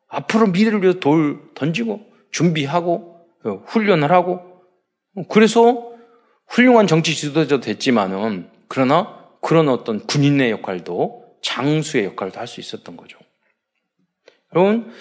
앞으로 0.08 0.48
미래를 0.48 0.82
위해서 0.82 1.00
돌 1.00 1.40
던지고 1.54 2.00
준비하고 2.30 3.18
어, 3.44 3.62
훈련을 3.66 4.10
하고 4.12 4.47
그래서 5.28 5.92
훌륭한 6.46 6.86
정치 6.86 7.14
지도자도 7.14 7.60
됐지만은 7.60 8.48
그러나 8.68 9.18
그런 9.40 9.68
어떤 9.68 10.06
군인의 10.06 10.50
역할도 10.50 11.36
장수의 11.42 12.04
역할도 12.06 12.38
할 12.40 12.46
수 12.46 12.60
있었던 12.60 12.96
거죠. 12.96 13.18
여러분 14.54 14.92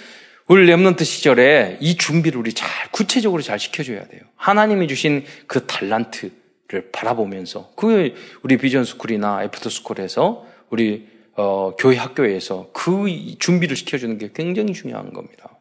우리 0.48 0.66
remnant 0.66 1.04
시절에 1.04 1.78
이 1.82 1.98
준비를 1.98 2.40
우리 2.40 2.54
잘 2.54 2.70
구체적으로 2.92 3.42
잘 3.42 3.60
시켜줘야 3.60 4.08
돼요. 4.08 4.22
하나님이 4.36 4.88
주신 4.88 5.26
그 5.46 5.66
달란트를 5.66 6.92
바라보면서 6.92 7.72
그 7.76 8.14
우리 8.44 8.58
vision 8.58 8.86
school이나 8.86 9.44
after 9.44 9.70
school에서 9.70 10.46
우리 10.70 11.08
어, 11.36 11.76
교회 11.78 11.98
학교에서 11.98 12.70
그 12.74 13.36
준비를 13.40 13.76
시켜주는 13.76 14.18
게 14.18 14.32
굉장히 14.34 14.74
중요한 14.74 15.14
겁니다. 15.14 15.60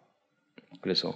그래서 0.81 1.15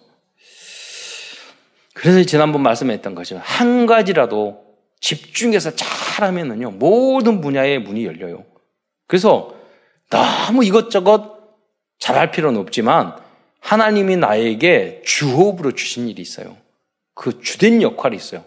그래서 1.95 2.22
지난번 2.22 2.62
말씀했던 2.62 3.14
것처럼 3.14 3.43
한 3.45 3.86
가지라도 3.86 4.64
집중해서 5.01 5.72
잘하면은요 5.74 6.72
모든 6.72 7.41
분야의 7.41 7.80
문이 7.80 8.05
열려요. 8.07 8.45
그래서 9.07 9.55
너무 10.09 10.64
이것저것 10.64 11.41
잘할 11.99 12.30
필요는 12.30 12.61
없지만 12.61 13.16
하나님이 13.61 14.16
나에게 14.16 15.03
주업으로 15.05 15.72
주신 15.72 16.09
일이 16.09 16.22
있어요. 16.22 16.57
그 17.14 17.41
주된 17.43 17.82
역할이 17.82 18.16
있어요. 18.16 18.45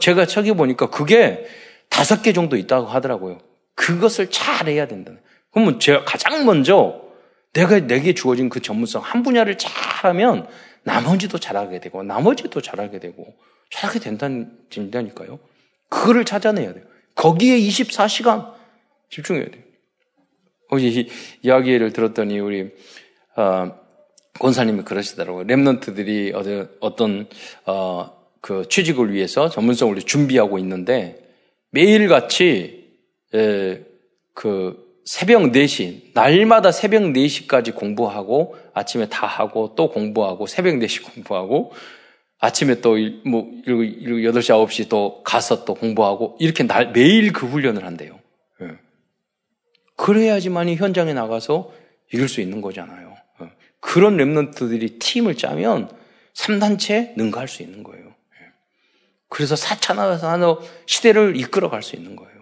제가 0.00 0.26
책에 0.26 0.52
보니까 0.52 0.90
그게 0.90 1.46
다섯 1.88 2.22
개 2.22 2.32
정도 2.32 2.56
있다고 2.56 2.86
하더라고요. 2.86 3.38
그것을 3.74 4.30
잘 4.30 4.68
해야 4.68 4.86
된다. 4.86 5.12
그러면 5.52 5.80
제가 5.80 6.04
가장 6.04 6.44
먼저 6.44 7.00
내가 7.52 7.78
내게 7.80 8.14
주어진 8.14 8.48
그 8.48 8.60
전문성 8.60 9.02
한 9.02 9.22
분야를 9.22 9.56
잘하면 9.58 10.48
나머지도 10.84 11.38
잘하게 11.38 11.80
되고 11.80 12.02
나머지도 12.02 12.60
잘하게 12.60 13.00
되고 13.00 13.34
잘하게 13.70 14.00
된다니까요. 14.70 15.38
그거를 15.88 16.24
찾아내야 16.24 16.74
돼요. 16.74 16.84
거기에 17.14 17.58
24시간 17.58 18.52
집중해야 19.10 19.46
돼요. 19.46 19.62
어제 20.70 21.06
이야기를 21.42 21.92
들었더니 21.92 22.38
우리 22.38 22.70
어, 23.36 23.78
권사님이 24.38 24.82
그러시더라고요. 24.82 25.46
랩런트들이 25.46 26.34
어떤, 26.34 26.68
어떤 26.80 27.28
어, 27.66 28.24
그 28.40 28.68
취직을 28.68 29.12
위해서 29.12 29.48
전문성을 29.48 29.96
준비하고 30.02 30.58
있는데 30.58 31.24
매일같이 31.70 32.92
에, 33.34 33.80
그 34.32 34.83
새벽 35.04 35.42
4시, 35.42 36.12
날마다 36.14 36.72
새벽 36.72 37.02
4시까지 37.02 37.74
공부하고, 37.74 38.56
아침에 38.72 39.08
다 39.08 39.26
하고, 39.26 39.74
또 39.76 39.90
공부하고, 39.90 40.46
새벽 40.46 40.76
4시 40.76 41.02
공부하고, 41.02 41.72
아침에 42.38 42.80
또, 42.80 42.96
뭐, 43.26 43.50
8시, 43.66 44.66
9시 44.66 44.88
또 44.88 45.22
가서 45.22 45.64
또 45.64 45.74
공부하고, 45.74 46.36
이렇게 46.40 46.64
날, 46.64 46.92
매일 46.92 47.32
그 47.32 47.46
훈련을 47.46 47.84
한대요. 47.84 48.18
예. 48.62 48.78
그래야지만이 49.96 50.76
현장에 50.76 51.12
나가서 51.12 51.72
이길 52.12 52.28
수 52.28 52.40
있는 52.40 52.62
거잖아요. 52.62 53.14
예. 53.42 53.50
그런 53.80 54.16
랩런트들이 54.16 54.98
팀을 54.98 55.36
짜면 55.36 55.90
3단체 56.32 57.14
능가할 57.16 57.46
수 57.46 57.62
있는 57.62 57.82
거예요. 57.82 58.06
예. 58.06 58.52
그래서 59.28 59.54
4차 59.54 59.94
나서 59.94 60.62
시대를 60.86 61.36
이끌어 61.36 61.68
갈 61.68 61.82
수 61.82 61.94
있는 61.94 62.16
거예요. 62.16 62.34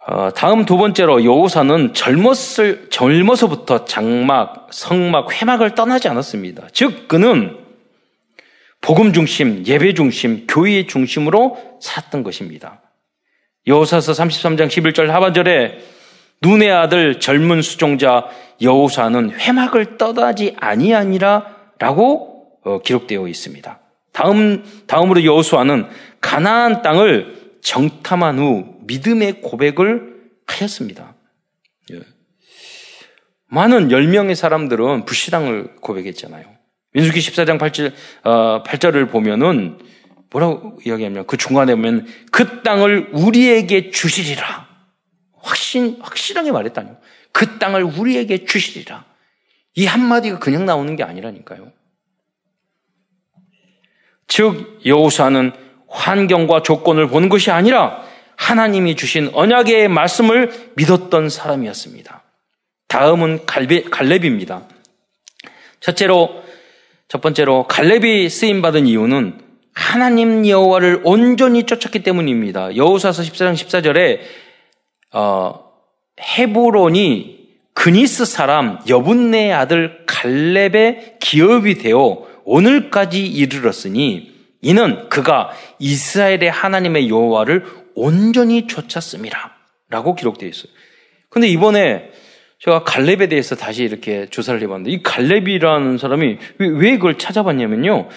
다음 0.35 0.65
두 0.65 0.77
번째로 0.77 1.23
여호사는 1.23 1.93
젊었을 1.93 2.87
젊어서부터 2.89 3.85
장막, 3.85 4.67
성막, 4.71 5.31
회막을 5.31 5.75
떠나지 5.75 6.07
않았습니다. 6.07 6.67
즉 6.73 7.07
그는 7.07 7.57
복음 8.81 9.13
중심, 9.13 9.65
예배 9.65 9.93
중심, 9.93 10.47
교회 10.47 10.87
중심으로 10.87 11.77
살았던 11.81 12.23
것입니다. 12.23 12.81
여호사서 13.67 14.13
33장 14.13 14.67
11절 14.67 15.07
하반절에 15.07 15.79
눈의 16.41 16.71
아들 16.71 17.19
젊은 17.19 17.61
수종자 17.61 18.25
여호사는 18.61 19.31
회막을 19.31 19.97
떠나지 19.97 20.55
아니하니라라고 20.59 22.31
어, 22.63 22.79
기록되어 22.81 23.27
있습니다. 23.27 23.79
다음 24.11 24.63
다음으로 24.87 25.23
여호수아는 25.23 25.87
가나안 26.19 26.81
땅을 26.81 27.41
정탐한 27.61 28.39
후 28.39 28.80
믿음의 28.83 29.41
고백을 29.41 30.21
하였습니다. 30.47 31.15
예. 31.91 32.01
많은 33.47 33.89
10명의 33.89 34.35
사람들은 34.35 35.05
불신앙을 35.05 35.75
고백했잖아요. 35.81 36.45
민수기 36.93 37.19
14장 37.19 37.57
8절, 37.57 37.93
어, 38.23 38.63
8절을 38.63 39.09
보면은 39.09 39.79
뭐라고 40.29 40.79
이야기하면 40.85 41.27
그 41.27 41.37
중간에 41.37 41.75
보면 41.75 42.07
그 42.31 42.63
땅을 42.63 43.09
우리에게 43.13 43.91
주시리라. 43.91 44.69
확신, 45.41 45.97
확실하게 46.01 46.51
말했다니요. 46.51 46.97
그 47.31 47.59
땅을 47.59 47.83
우리에게 47.83 48.45
주시리라. 48.45 49.05
이 49.75 49.85
한마디가 49.85 50.39
그냥 50.39 50.65
나오는 50.65 50.95
게 50.95 51.03
아니라니까요. 51.03 51.71
즉, 54.27 54.79
여호수아는 54.85 55.51
환경과 55.89 56.63
조건을 56.63 57.07
보는 57.07 57.27
것이 57.27 57.51
아니라 57.51 58.05
하나님이 58.41 58.95
주신 58.95 59.29
언약의 59.33 59.87
말씀을 59.87 60.71
믿었던 60.75 61.29
사람이었습니다. 61.29 62.23
다음은 62.87 63.45
갈베, 63.45 63.83
갈렙입니다. 63.83 64.63
첫째로 65.79 66.41
첫 67.07 67.21
번째로 67.21 67.67
갈렙이 67.67 68.29
쓰임 68.29 68.63
받은 68.63 68.87
이유는 68.87 69.39
하나님 69.73 70.47
여호와를 70.47 71.01
온전히 71.03 71.67
쫓았기 71.67 71.99
때문입니다. 71.99 72.75
여호사서 72.75 73.21
14장 73.21 73.53
14절에 73.53 74.19
어, 75.13 75.71
헤브론이 76.19 77.47
그니스 77.75 78.25
사람 78.25 78.79
여분네 78.89 79.53
아들 79.53 80.03
갈렙의 80.07 81.17
기업이 81.19 81.75
되어 81.75 82.25
오늘까지 82.43 83.23
이르렀으니 83.23 84.31
이는 84.61 85.09
그가 85.09 85.51
이스라엘의 85.79 86.49
하나님의 86.51 87.09
여호와를 87.09 87.80
온전히 87.95 88.67
쫓았습니다. 88.67 89.55
라고 89.89 90.15
기록되어 90.15 90.47
있어요. 90.49 90.71
근데 91.29 91.47
이번에 91.47 92.11
제가 92.59 92.83
갈렙에 92.83 93.27
대해서 93.27 93.55
다시 93.55 93.83
이렇게 93.83 94.27
조사를 94.29 94.61
해봤는데 94.61 94.91
이 94.91 95.03
갈렙이라는 95.03 95.97
사람이 95.97 96.37
왜, 96.59 96.67
왜 96.67 96.91
그걸 96.97 97.17
찾아봤냐면요. 97.17 98.09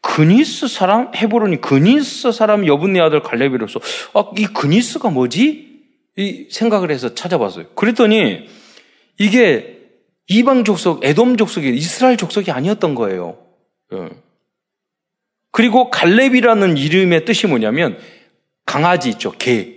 그니스 0.00 0.66
사람 0.66 1.12
헤브론이 1.14 1.60
그니스 1.60 2.32
사람 2.32 2.66
여분네 2.66 3.00
아들 3.00 3.22
갈렙이로서 3.22 3.80
아, 4.14 4.24
이 4.36 4.46
그니스가 4.46 5.10
뭐지? 5.10 5.72
이 6.16 6.48
생각을 6.50 6.90
해서 6.90 7.14
찾아봤어요. 7.14 7.68
그랬더니 7.74 8.48
이게 9.18 9.78
이방 10.28 10.64
족속, 10.64 11.04
에돔 11.04 11.36
족속이 11.36 11.68
이스라엘 11.70 12.16
족속이 12.16 12.50
아니었던 12.50 12.94
거예요. 12.94 13.38
예. 13.92 14.08
그리고 15.52 15.90
갈렙이라는 15.90 16.76
이름의 16.76 17.24
뜻이 17.24 17.46
뭐냐면 17.46 17.98
강아지 18.64 19.10
있죠. 19.10 19.32
개. 19.32 19.74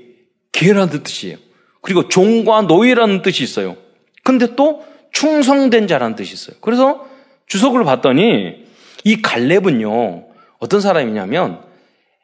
개라는 0.51 1.03
뜻이에요. 1.03 1.38
그리고 1.81 2.07
종과 2.07 2.63
노예라는 2.63 3.21
뜻이 3.21 3.43
있어요. 3.43 3.77
근데 4.23 4.55
또 4.55 4.86
충성된 5.11 5.88
자라는 5.88 6.15
뜻이 6.15 6.33
있어요. 6.33 6.57
그래서 6.61 7.07
주석을 7.47 7.83
봤더니 7.83 8.65
이 9.03 9.21
갈렙은요. 9.21 10.27
어떤 10.59 10.81
사람이냐면 10.81 11.61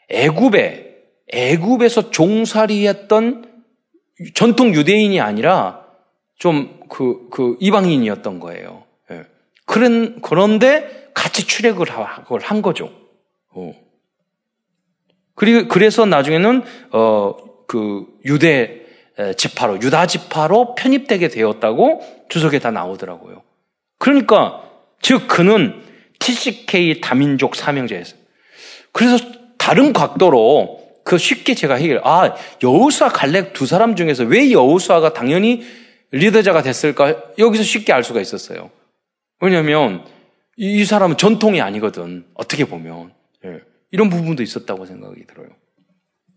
애굽에 0.09 0.91
애굽에서 1.31 2.11
종살이했던 2.11 3.45
전통 4.33 4.73
유대인이 4.73 5.19
아니라 5.21 5.85
좀 6.37 6.79
그, 6.89 7.29
그 7.29 7.55
이방인이었던 7.59 8.39
거예요. 8.39 8.83
예. 9.11 9.25
그런, 9.65 10.21
그런데 10.21 11.09
같이 11.13 11.45
출애굽을 11.45 12.39
한 12.41 12.61
거죠. 12.61 12.91
어. 13.53 13.73
그리고, 15.35 15.67
그래서 15.67 16.05
나중에는, 16.05 16.63
어, 16.91 17.35
그 17.67 18.05
유대 18.25 18.81
지파로, 19.37 19.81
유다 19.81 20.07
지파로 20.07 20.75
편입되게 20.75 21.27
되었다고 21.27 22.25
주석에 22.29 22.59
다 22.59 22.71
나오더라고요. 22.71 23.43
그러니까, 23.99 24.63
즉, 25.01 25.27
그는 25.27 25.81
TCK 26.19 27.01
다민족 27.01 27.55
사명자였어요. 27.55 28.19
그래서 28.91 29.17
다른 29.57 29.93
각도로 29.93 30.81
그 31.03 31.17
쉽게 31.17 31.55
제가 31.55 31.75
해결. 31.75 32.01
아 32.03 32.35
여우수아 32.63 33.09
갈렙 33.09 33.53
두 33.53 33.65
사람 33.65 33.95
중에서 33.95 34.23
왜 34.23 34.51
여우수아가 34.51 35.13
당연히 35.13 35.63
리더자가 36.11 36.61
됐을까? 36.61 37.15
여기서 37.37 37.63
쉽게 37.63 37.93
알 37.93 38.03
수가 38.03 38.21
있었어요. 38.21 38.69
왜냐하면 39.39 40.05
이 40.57 40.85
사람은 40.85 41.17
전통이 41.17 41.61
아니거든. 41.61 42.25
어떻게 42.33 42.65
보면 42.65 43.13
예. 43.45 43.61
이런 43.91 44.09
부분도 44.09 44.41
있었다고 44.43 44.85
생각이 44.85 45.25
들어요. 45.27 45.49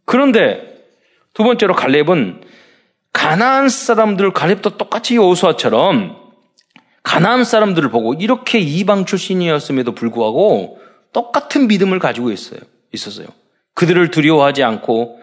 그런데 0.05 0.85
두 1.33 1.45
번째로 1.45 1.75
갈렙은 1.75 2.43
가나안 3.13 3.69
사람들 3.69 4.33
갈렙도 4.33 4.77
똑같이 4.77 5.17
여우수아처럼 5.17 6.17
가나안 7.03 7.45
사람들을 7.45 7.91
보고 7.91 8.15
이렇게 8.15 8.59
이방 8.59 9.05
출신이었음에도 9.05 9.95
불구하고 9.95 10.81
똑같은 11.13 11.69
믿음을 11.69 11.99
가지고 11.99 12.33
있어요. 12.33 12.61
있었어요. 12.93 13.29
그들을 13.75 14.11
두려워하지 14.11 14.63
않고 14.63 15.21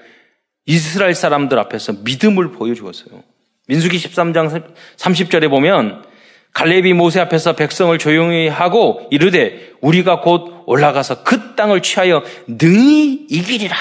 이스라엘 0.65 1.15
사람들 1.15 1.57
앞에서 1.59 1.93
믿음을 2.03 2.51
보여주었어요. 2.51 3.23
민수기 3.67 3.97
13장 3.97 4.73
30절에 4.97 5.49
보면 5.49 6.05
갈렙이 6.53 6.93
모세 6.93 7.19
앞에서 7.19 7.55
백성을 7.55 7.97
조용히 7.97 8.47
하고 8.47 9.07
이르되 9.09 9.71
우리가 9.81 10.21
곧 10.21 10.63
올라가서 10.65 11.23
그 11.23 11.55
땅을 11.55 11.81
취하여 11.81 12.23
능히 12.47 13.25
이기리라. 13.29 13.75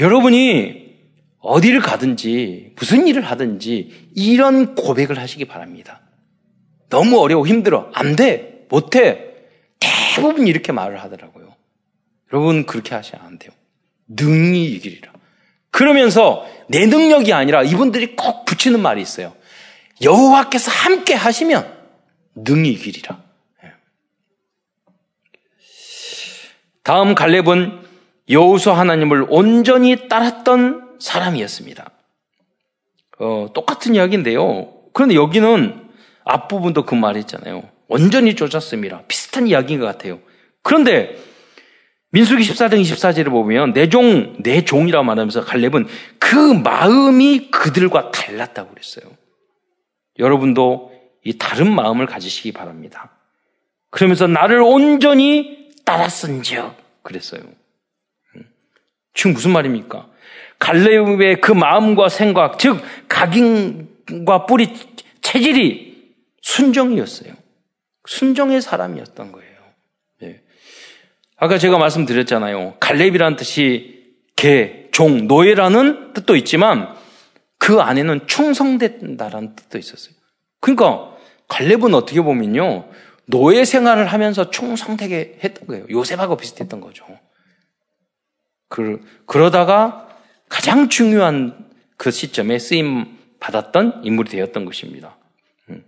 여러분이 0.00 0.84
어디를 1.38 1.80
가든지 1.80 2.72
무슨 2.76 3.06
일을 3.06 3.22
하든지 3.22 4.10
이런 4.16 4.74
고백을 4.74 5.18
하시기 5.18 5.44
바랍니다. 5.44 6.00
너무 6.88 7.20
어려워 7.20 7.46
힘들어 7.46 7.90
안 7.92 8.16
돼, 8.16 8.64
못 8.70 8.96
해. 8.96 9.18
대부분 10.14 10.46
이렇게 10.46 10.72
말을 10.72 11.02
하더라고요. 11.02 11.54
여러분 12.32 12.64
그렇게 12.66 12.94
하시면 12.94 13.24
안 13.24 13.38
돼요. 13.38 13.52
능히 14.08 14.64
이기리라. 14.64 15.12
그러면서 15.70 16.46
내 16.68 16.86
능력이 16.86 17.32
아니라 17.32 17.62
이분들이 17.62 18.16
꼭 18.16 18.44
붙이는 18.44 18.80
말이 18.80 19.02
있어요. 19.02 19.34
여호와께서 20.02 20.70
함께 20.70 21.14
하시면 21.14 21.72
능히 22.34 22.70
이기리라. 22.72 23.22
예. 23.64 23.72
다음 26.82 27.14
갈렙은 27.14 27.82
여호수 28.30 28.72
하나님을 28.72 29.26
온전히 29.28 30.08
따랐던 30.08 30.96
사람이었습니다. 31.00 31.90
어, 33.18 33.48
똑같은 33.54 33.94
이야기인데요. 33.94 34.72
그런데 34.92 35.14
여기는 35.14 35.88
앞부분도 36.24 36.84
그 36.84 36.94
말했잖아요. 36.94 37.68
온전히 37.88 38.34
쫓았습니다. 38.34 39.02
비슷한 39.06 39.46
이야기인 39.46 39.80
것 39.80 39.86
같아요. 39.86 40.20
그런데 40.62 41.16
민수기 42.10 42.42
14장 42.44 42.80
24절을 42.80 43.30
보면 43.30 43.72
내 43.72 43.88
종, 43.88 44.36
내 44.40 44.64
종이라고 44.64 45.04
말하면서 45.04 45.44
갈렙은 45.44 45.86
그 46.18 46.36
마음이 46.36 47.50
그들과 47.50 48.10
달랐다고 48.10 48.70
그랬어요. 48.70 49.04
여러분도 50.18 50.92
이 51.24 51.38
다른 51.38 51.74
마음을 51.74 52.06
가지시기 52.06 52.52
바랍니다. 52.52 53.10
그러면서 53.90 54.26
나를 54.26 54.60
온전히 54.60 55.70
따랐은즉 55.84 56.74
그랬어요. 57.02 57.42
음. 58.36 58.48
지금 59.14 59.32
무슨 59.32 59.52
말입니까? 59.52 60.08
갈렙의 60.58 61.40
그 61.40 61.52
마음과 61.52 62.08
생각, 62.08 62.58
즉 62.58 62.82
각인과 63.08 64.46
뿌리 64.46 64.74
체질이 65.20 66.14
순정이었어요. 66.42 67.32
순정의 68.06 68.60
사람이었던 68.60 69.32
거예요. 69.32 69.54
아까 71.36 71.58
제가 71.58 71.78
말씀드렸잖아요. 71.78 72.76
갈렙이라는 72.80 73.36
뜻이 73.36 74.14
개, 74.36 74.86
종, 74.92 75.26
노예라는 75.26 76.12
뜻도 76.12 76.36
있지만 76.36 76.94
그 77.64 77.80
안에는 77.80 78.26
충성된다라는 78.26 79.56
뜻도 79.56 79.78
있었어요. 79.78 80.14
그러니까 80.60 81.16
갈렙은 81.48 81.94
어떻게 81.94 82.20
보면요. 82.20 82.90
노예 83.24 83.64
생활을 83.64 84.04
하면서 84.04 84.50
충성되게 84.50 85.38
했던 85.42 85.66
거예요. 85.66 85.86
요셉하고 85.88 86.36
비슷했던 86.36 86.82
거죠. 86.82 87.06
그, 88.68 89.00
그러다가 89.24 90.08
가장 90.50 90.90
중요한 90.90 91.70
그 91.96 92.10
시점에 92.10 92.58
쓰임 92.58 93.16
받았던 93.40 94.02
인물이 94.04 94.28
되었던 94.28 94.66
것입니다. 94.66 95.16
음. 95.70 95.86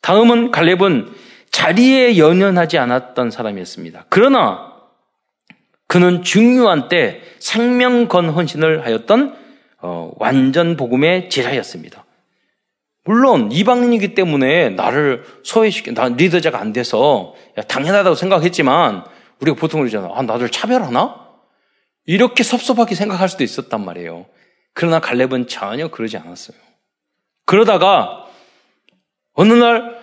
다음은 0.00 0.50
갈렙은 0.50 1.12
자리에 1.50 2.16
연연하지 2.16 2.78
않았던 2.78 3.30
사람이었습니다. 3.30 4.06
그러나 4.08 4.72
그는 5.86 6.22
중요한 6.22 6.88
때 6.88 7.20
생명건 7.38 8.30
헌신을 8.30 8.86
하였던 8.86 9.39
어, 9.82 10.12
완전 10.16 10.76
복음의 10.76 11.30
제자였습니다. 11.30 12.04
물론 13.04 13.50
이방인이기 13.50 14.14
때문에 14.14 14.70
나를 14.70 15.24
소외시켜 15.42 15.92
나 15.92 16.08
리더자가 16.08 16.60
안 16.60 16.72
돼서 16.72 17.34
야, 17.58 17.62
당연하다고 17.62 18.14
생각했지만 18.14 19.04
우리가 19.40 19.56
보통 19.56 19.80
그러잖아. 19.80 20.10
아, 20.12 20.22
나를 20.22 20.50
차별하나? 20.50 21.28
이렇게 22.04 22.42
섭섭하게 22.42 22.94
생각할 22.94 23.28
수도 23.28 23.44
있었단 23.44 23.84
말이에요. 23.84 24.26
그러나 24.74 25.00
갈렙은 25.00 25.48
전혀 25.48 25.88
그러지 25.88 26.18
않았어요. 26.18 26.56
그러다가 27.46 28.26
어느 29.32 29.52
날 29.52 29.98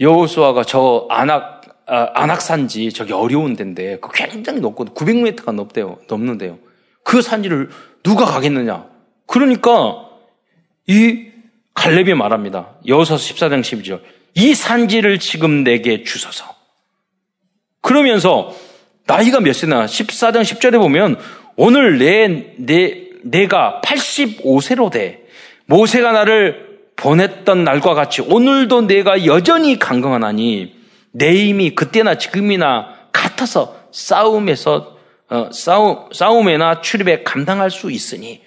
여호수아가 0.00 0.64
저 0.64 1.06
안악 1.10 1.56
아, 1.88 2.10
안악산지 2.14 2.92
저기 2.92 3.12
어려운 3.12 3.54
데인데 3.54 3.98
그 4.00 4.10
굉장히 4.12 4.60
높고 4.60 4.86
900m가 4.86 5.52
넘대요 5.52 5.98
넘는데요. 6.08 6.58
그 7.04 7.22
산지를 7.22 7.70
누가 8.02 8.24
가겠느냐? 8.24 8.95
그러니까 9.26 10.08
이 10.86 11.26
갈렙이 11.74 12.14
말합니다. 12.14 12.76
여호서 12.86 13.16
14장 13.16 13.60
12절. 13.60 14.00
이 14.34 14.54
산지를 14.54 15.18
지금 15.18 15.64
내게 15.64 16.02
주소서. 16.04 16.54
그러면서 17.80 18.54
나이가 19.06 19.40
몇 19.40 19.52
세나 19.52 19.86
14장 19.86 20.42
10절에 20.42 20.78
보면 20.78 21.18
오늘 21.56 21.98
내, 21.98 22.54
내, 22.56 23.08
내가 23.22 23.80
85세로 23.84 24.90
돼. 24.90 25.26
모세가 25.66 26.12
나를 26.12 26.66
보냈던 26.96 27.64
날과 27.64 27.94
같이 27.94 28.22
오늘도 28.22 28.82
내가 28.82 29.26
여전히 29.26 29.78
강건하니 29.78 30.74
내 31.12 31.34
힘이 31.34 31.74
그때나 31.74 32.16
지금이나 32.16 32.94
같아서 33.12 33.76
싸움에서 33.92 34.96
어, 35.28 35.50
싸움 35.52 36.08
싸움에나 36.12 36.80
출입에 36.80 37.22
감당할 37.22 37.70
수 37.70 37.90
있으니 37.90 38.42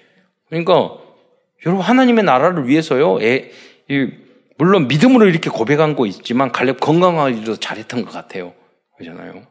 그러니까 0.49 0.97
여러분 1.65 1.83
하나님의 1.83 2.23
나라를 2.23 2.67
위해서요 2.67 3.21
애, 3.21 3.51
물론 4.57 4.87
믿음으로 4.87 5.27
이렇게 5.27 5.49
고백한 5.49 5.95
거 5.95 6.05
있지만 6.05 6.51
갈렙 6.51 6.79
건강 6.79 7.15
관리도 7.15 7.57
잘했던 7.57 8.03
것 8.03 8.11
같아요. 8.11 8.53
그러잖아요. 8.97 9.47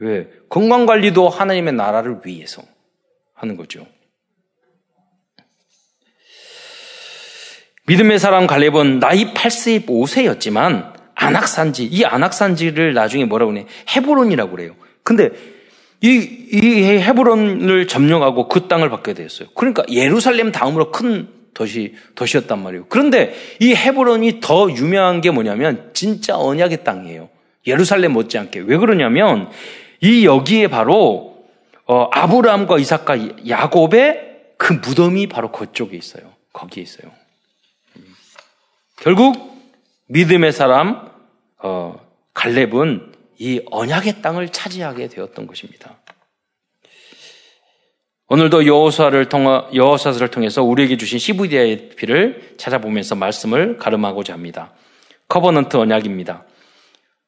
왜? 0.00 0.28
건강 0.48 0.86
관리도 0.86 1.28
하나님의 1.28 1.74
나라를 1.74 2.20
위해서 2.24 2.62
하는 3.34 3.56
거죠. 3.56 3.86
믿음의 7.86 8.18
사람 8.18 8.46
갈렙은 8.46 9.00
나이 9.00 9.32
85세였지만 9.32 10.92
안악산지, 11.14 11.84
이 11.84 12.04
안악산지를 12.04 12.94
나중에 12.94 13.24
뭐라고 13.24 13.52
그래? 13.52 13.66
헤브론이라고 13.94 14.50
그래요. 14.52 14.76
근데 15.02 15.30
이, 16.02 16.48
이 16.52 16.82
헤브론을 16.98 17.86
점령하고 17.86 18.48
그 18.48 18.68
땅을 18.68 18.88
받게 18.90 19.14
되었어요. 19.14 19.48
그러니까 19.54 19.84
예루살렘 19.90 20.50
다음으로 20.52 20.90
큰 20.90 21.28
도시, 21.52 21.94
도시였단 22.14 22.62
말이에요. 22.62 22.86
그런데 22.88 23.34
이 23.60 23.74
헤브론이 23.74 24.40
더 24.40 24.70
유명한 24.70 25.20
게 25.20 25.30
뭐냐면 25.30 25.90
진짜 25.92 26.38
언약의 26.38 26.84
땅이에요. 26.84 27.28
예루살렘 27.66 28.12
못지않게. 28.12 28.60
왜 28.60 28.76
그러냐면 28.78 29.50
이 30.00 30.24
여기에 30.24 30.68
바로 30.68 31.44
어, 31.86 32.08
아브라함과 32.12 32.78
이삭과 32.78 33.48
야곱의 33.48 34.30
그 34.56 34.74
무덤이 34.74 35.26
바로 35.26 35.52
그쪽에 35.52 35.96
있어요. 35.96 36.32
거기에 36.52 36.82
있어요. 36.82 37.10
결국 38.96 39.58
믿음의 40.06 40.52
사람 40.52 41.10
어, 41.58 42.00
갈렙은 42.34 43.09
이 43.40 43.62
언약의 43.70 44.20
땅을 44.20 44.50
차지하게 44.50 45.08
되었던 45.08 45.46
것입니다. 45.46 45.98
오늘도 48.28 48.66
여호수아를 48.66 49.30
통해 49.30 49.62
여호수아를 49.74 50.28
통해서 50.28 50.62
우리에게 50.62 50.98
주신 50.98 51.18
시브디아의 51.18 51.88
피를 51.96 52.54
찾아보면서 52.58 53.14
말씀을 53.14 53.78
가름하고자 53.78 54.34
합니다. 54.34 54.74
covenant 55.28 55.78
언약입니다. 55.78 56.44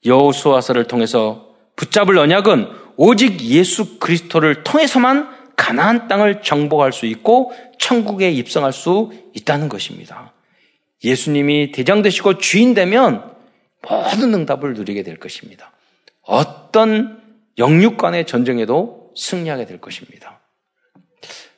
여호수아서를 0.05 0.85
통해서 0.85 1.55
붙잡을 1.77 2.19
언약은 2.19 2.69
오직 2.97 3.41
예수 3.41 3.99
그리스도를 3.99 4.65
통해서만 4.65 5.31
가나안 5.57 6.09
땅을 6.09 6.43
정복할 6.43 6.93
수 6.93 7.07
있고 7.07 7.53
천국에 7.79 8.31
입성할 8.31 8.75
수 8.75 9.13
있다는 9.33 9.71
것입니다. 9.71 10.35
예수님이 11.03 11.73
대장 11.73 12.03
되시고 12.03 12.37
주인 12.37 12.75
되면 12.75 13.33
모든 13.81 14.35
응답을 14.35 14.75
누리게 14.75 15.03
될 15.05 15.17
것입니다. 15.17 15.73
어떤 16.23 17.20
영육 17.59 17.97
간의 17.99 18.27
전쟁에도 18.27 19.11
승리하게 19.16 19.66
될 19.66 19.81
것입니다. 19.81 20.41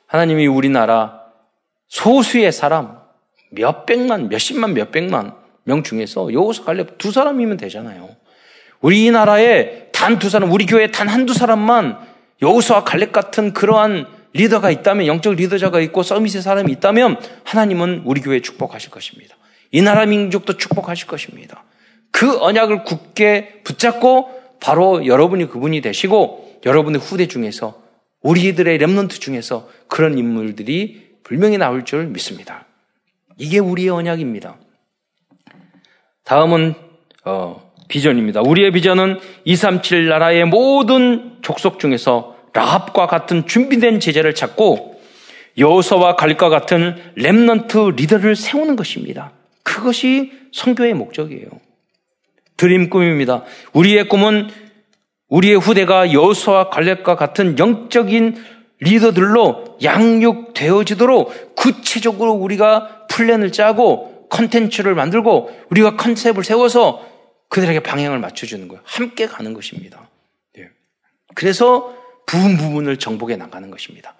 하나님이 0.07 0.47
우리나라 0.47 1.21
소수의 1.87 2.51
사람 2.51 2.99
몇 3.51 3.85
백만, 3.85 4.29
몇십만, 4.29 4.73
몇 4.73 4.91
백만 4.91 5.33
명 5.63 5.83
중에서 5.83 6.33
여호수 6.33 6.63
갈렙 6.63 6.97
두 6.97 7.11
사람이면 7.11 7.57
되잖아요. 7.57 8.15
우리나라에 8.81 9.89
단 9.91 10.19
두 10.19 10.29
사람, 10.29 10.51
우리 10.51 10.65
교회에 10.65 10.91
단 10.91 11.07
한두 11.07 11.33
사람만 11.33 11.97
여호수와 12.41 12.83
갈렙 12.83 13.11
같은 13.11 13.53
그러한 13.53 14.05
리더가 14.33 14.69
있다면, 14.69 15.07
영적 15.07 15.35
리더자가 15.35 15.79
있고 15.79 16.03
서밋의 16.03 16.41
사람이 16.41 16.71
있다면 16.73 17.17
하나님은 17.45 18.03
우리 18.05 18.21
교회에 18.21 18.41
축복하실 18.41 18.91
것입니다. 18.91 19.35
이 19.71 19.81
나라 19.81 20.05
민족도 20.05 20.57
축복하실 20.57 21.07
것입니다. 21.07 21.63
그 22.11 22.37
언약을 22.39 22.83
굳게 22.83 23.61
붙잡고 23.63 24.29
바로 24.65 25.05
여러분이 25.05 25.47
그분이 25.47 25.81
되시고 25.81 26.61
여러분의 26.65 26.99
후대 26.99 27.27
중에서 27.27 27.79
우리들의 28.23 28.79
렘넌트 28.79 29.19
중에서 29.19 29.69
그런 29.87 30.17
인물들이 30.17 31.05
분명히 31.21 31.59
나올 31.59 31.85
줄 31.85 32.07
믿습니다. 32.07 32.65
이게 33.37 33.59
우리의 33.59 33.89
언약입니다. 33.89 34.57
다음은 36.23 36.73
어, 37.25 37.71
비전입니다. 37.89 38.41
우리의 38.41 38.71
비전은 38.71 39.19
237 39.43 40.07
나라의 40.07 40.45
모든 40.45 41.37
족속 41.43 41.77
중에서 41.77 42.35
라합과 42.53 43.05
같은 43.05 43.45
준비된 43.45 43.99
제자를 43.99 44.33
찾고 44.33 44.99
여호서와 45.59 46.15
갈과 46.15 46.49
같은 46.49 46.95
렘넌트 47.13 47.77
리더를 47.97 48.35
세우는 48.35 48.75
것입니다. 48.77 49.31
그것이 49.61 50.31
성교의 50.53 50.95
목적이에요. 50.95 51.64
드림 52.57 52.89
꿈입니다. 52.89 53.43
우리의 53.73 54.07
꿈은 54.07 54.49
우리의 55.27 55.57
후대가 55.57 56.13
여호수아 56.13 56.69
갈렙과 56.69 57.15
같은 57.15 57.57
영적인 57.57 58.43
리더들로 58.79 59.77
양육되어지도록 59.83 61.55
구체적으로 61.55 62.33
우리가 62.33 63.07
플랜을 63.07 63.51
짜고 63.51 64.27
컨텐츠를 64.29 64.95
만들고 64.95 65.51
우리가 65.69 65.95
컨셉을 65.95 66.43
세워서 66.43 67.05
그들에게 67.49 67.81
방향을 67.81 68.19
맞춰주는 68.19 68.67
거예요. 68.67 68.81
함께 68.85 69.27
가는 69.27 69.53
것입니다. 69.53 70.09
네. 70.55 70.69
그래서 71.35 71.95
부분 72.25 72.57
부분을 72.57 72.97
정복해 72.97 73.35
나가는 73.35 73.69
것입니다. 73.69 74.15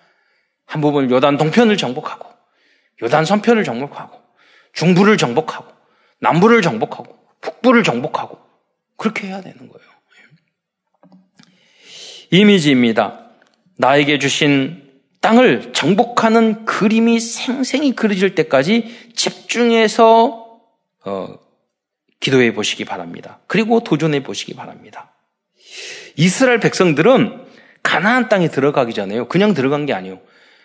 한 0.66 0.82
부분 0.82 1.10
요단 1.10 1.38
동편을 1.38 1.78
정복하고 1.78 2.30
요단 3.02 3.26
서편을 3.26 3.64
정복하고 3.64 4.20
중부를 4.74 5.18
정복하고 5.18 5.66
남부를 6.20 6.62
정복하고 6.62 7.25
북부를 7.46 7.84
정복하고 7.84 8.40
그렇게 8.98 9.28
해야 9.28 9.42
되는 9.42 9.58
거예요. 9.58 9.86
이미지입니다. 12.32 13.30
나에게 13.78 14.18
주신 14.18 14.84
땅을 15.22 15.74
정복하는 15.74 16.66
그림이 16.66 17.20
생생히 17.20 17.96
그려질 17.96 18.36
때까지 18.36 19.12
집중해서 19.16 20.60
어, 21.06 21.40
기도해 22.20 22.54
보시기 22.54 22.84
바랍니다. 22.84 23.40
그리고 23.48 23.84
도전해 23.84 24.24
보시기 24.24 24.56
바랍니다. 24.56 25.14
이스라엘 26.16 26.60
백성들은 26.60 27.46
가나안 27.84 28.30
땅에 28.30 28.48
들어가기 28.48 28.94
전에요. 28.94 29.28
그냥 29.28 29.54
들어간 29.54 29.86
게 29.86 29.94
아니에요. 29.94 30.20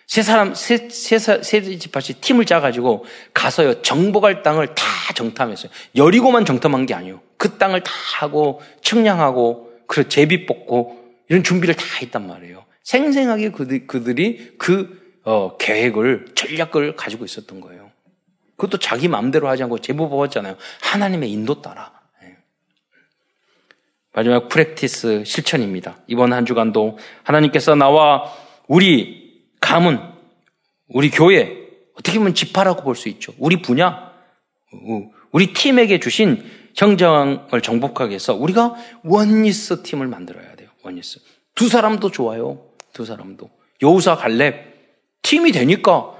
세 0.07 0.23
사람, 0.23 0.53
세, 0.53 0.89
세, 0.89 1.19
세 1.19 1.61
집합이 1.61 2.15
팀을 2.21 2.45
짜가지고 2.45 3.05
가서요, 3.33 3.81
정복할 3.81 4.43
땅을 4.43 4.75
다 4.75 4.83
정탐했어요. 5.15 5.71
여리고만 5.95 6.45
정탐한 6.45 6.85
게 6.85 6.93
아니에요. 6.93 7.21
그 7.37 7.57
땅을 7.57 7.83
다 7.83 7.91
하고, 8.19 8.61
측량하고, 8.81 9.71
그 9.87 10.09
제비 10.09 10.45
뽑고, 10.45 11.01
이런 11.29 11.43
준비를 11.43 11.75
다 11.75 11.85
했단 12.01 12.27
말이에요. 12.27 12.65
생생하게 12.83 13.51
그들, 13.51 13.87
그들이 13.87 14.55
그, 14.57 14.99
어, 15.23 15.55
계획을, 15.57 16.27
전략을 16.35 16.95
가지고 16.95 17.23
있었던 17.23 17.61
거예요. 17.61 17.91
그것도 18.61 18.77
자기 18.77 19.07
마음대로 19.07 19.47
하지 19.47 19.63
않고 19.63 19.79
제보 19.79 20.07
뽑았잖아요. 20.07 20.55
하나님의 20.81 21.31
인도 21.31 21.63
따라. 21.63 21.93
예. 22.23 22.35
마지막 24.13 24.49
프랙티스 24.49 25.23
실천입니다. 25.25 25.97
이번 26.05 26.31
한 26.31 26.45
주간도 26.45 26.99
하나님께서 27.23 27.73
나와 27.73 28.31
우리 28.67 29.20
가문, 29.61 29.99
우리 30.89 31.09
교회, 31.09 31.69
어떻게 31.97 32.17
보면 32.17 32.33
지파라고 32.33 32.83
볼 32.83 32.95
수 32.95 33.07
있죠. 33.09 33.33
우리 33.37 33.61
분야, 33.61 34.11
우리 35.31 35.53
팀에게 35.53 35.99
주신 35.99 36.43
형장을 36.75 37.61
정복하기 37.61 38.09
위해서 38.09 38.33
우리가 38.33 38.75
원니스 39.03 39.83
팀을 39.83 40.07
만들어야 40.07 40.55
돼요. 40.55 40.69
원니스. 40.83 41.19
두 41.55 41.69
사람도 41.69 42.11
좋아요. 42.11 42.65
두 42.93 43.05
사람도. 43.05 43.49
여우사 43.81 44.15
갈렙 44.15 44.55
팀이 45.21 45.51
되니까 45.51 46.15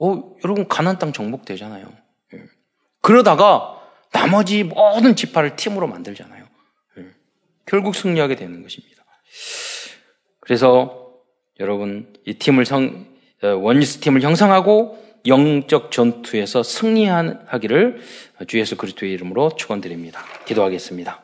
어, 0.00 0.36
여러분 0.44 0.68
가난 0.68 0.98
땅 0.98 1.12
정복되잖아요. 1.12 1.92
예. 2.34 2.42
그러다가 3.02 3.80
나머지 4.12 4.62
모든 4.64 5.16
지파를 5.16 5.56
팀으로 5.56 5.88
만들잖아요. 5.88 6.46
예. 6.98 7.06
결국 7.66 7.94
승리하게 7.96 8.36
되는 8.36 8.62
것입니다. 8.62 9.04
그래서 10.40 10.97
여러분 11.60 12.06
이 12.24 12.34
팀을 12.34 12.64
성 12.64 13.06
어, 13.42 13.48
원리스 13.48 13.98
팀을 13.98 14.22
형성하고 14.22 14.98
영적 15.26 15.90
전투에서 15.90 16.62
승리하기를 16.62 18.00
주 18.46 18.58
예수 18.60 18.76
그리스도의 18.76 19.12
이름으로 19.12 19.50
축원드립니다. 19.56 20.20
기도하겠습니다. 20.46 21.20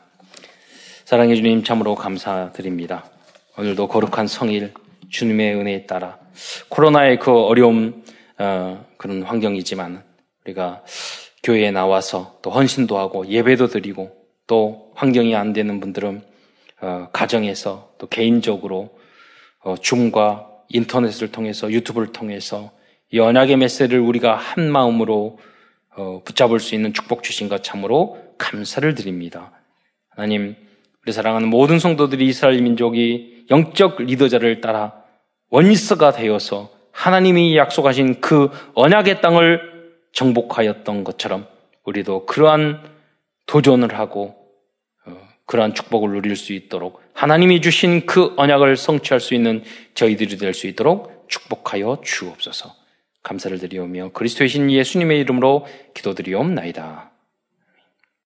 사랑해 1.05 1.37
주님 1.37 1.63
참으로 1.63 1.95
감사드립니다. 1.95 3.05
오늘도 3.57 3.87
거룩한 3.87 4.27
성일 4.27 4.75
주님의 5.11 5.55
은혜에 5.55 5.87
따라 5.87 6.19
코로나의 6.69 7.21
그 7.21 7.31
어려움 7.31 8.03
어, 8.39 8.85
그런 8.97 9.23
환경이지만 9.23 10.03
우리가 10.45 10.83
교회에 11.45 11.71
나와서 11.71 12.39
또 12.43 12.51
헌신도 12.51 12.99
하고 12.99 13.29
예배도 13.29 13.69
드리고 13.69 14.11
또 14.49 14.91
환경이 14.97 15.37
안 15.37 15.53
되는 15.53 15.79
분들은 15.79 16.23
어, 16.81 17.09
가정에서 17.13 17.93
또 17.99 18.09
개인적으로 18.09 18.81
어, 18.81 19.04
줌과 19.81 20.47
인터넷을 20.69 21.33
통해서 21.33 21.71
유튜브를 21.71 22.13
통해서 22.13 22.71
이 23.11 23.19
언약의 23.19 23.57
메시지를 23.57 24.01
우리가 24.01 24.37
한 24.37 24.71
마음으로 24.71 25.39
어, 25.97 26.23
붙잡을 26.25 26.59
수 26.61 26.75
있는 26.75 26.93
축복 26.93 27.23
주신 27.23 27.49
것 27.49 27.63
참으로 27.63 28.19
감사를 28.39 28.95
드립니다. 28.95 29.53
하나님, 30.11 30.57
우리 31.05 31.13
사랑하는 31.13 31.49
모든 31.49 31.79
성도들이 31.79 32.27
이스라엘 32.27 32.61
민족이 32.63 33.47
영적 33.51 34.03
리더자를 34.03 34.61
따라 34.61 34.95
원리스가 35.51 36.13
되어서 36.13 36.71
하나님이 36.93 37.57
약속하신 37.57 38.21
그 38.21 38.51
언약의 38.75 39.21
땅을 39.21 39.93
정복하였던 40.13 41.05
것처럼 41.05 41.47
우리도 41.85 42.27
그러한 42.27 42.83
도전을 43.47 43.99
하고 43.99 44.35
어, 44.35 44.44
그러한 45.47 45.75
축복을 45.75 46.11
누릴 46.11 46.37
수 46.37 46.53
있도록 46.53 47.03
하나님이 47.13 47.61
주신 47.61 48.07
그 48.07 48.35
언약을 48.37 48.77
성취할 48.77 49.21
수 49.21 49.35
있는 49.35 49.63
저희들이 49.95 50.39
될 50.39 50.55
수 50.55 50.67
있도록 50.67 51.27
축복하여 51.29 52.01
주옵소서. 52.05 52.75
감사를 53.23 53.59
드리오며 53.59 54.11
그리스도의 54.13 54.49
신 54.49 54.71
예수님의 54.71 55.21
이름으로 55.21 55.67
기도드리옵나이다. 55.95 57.14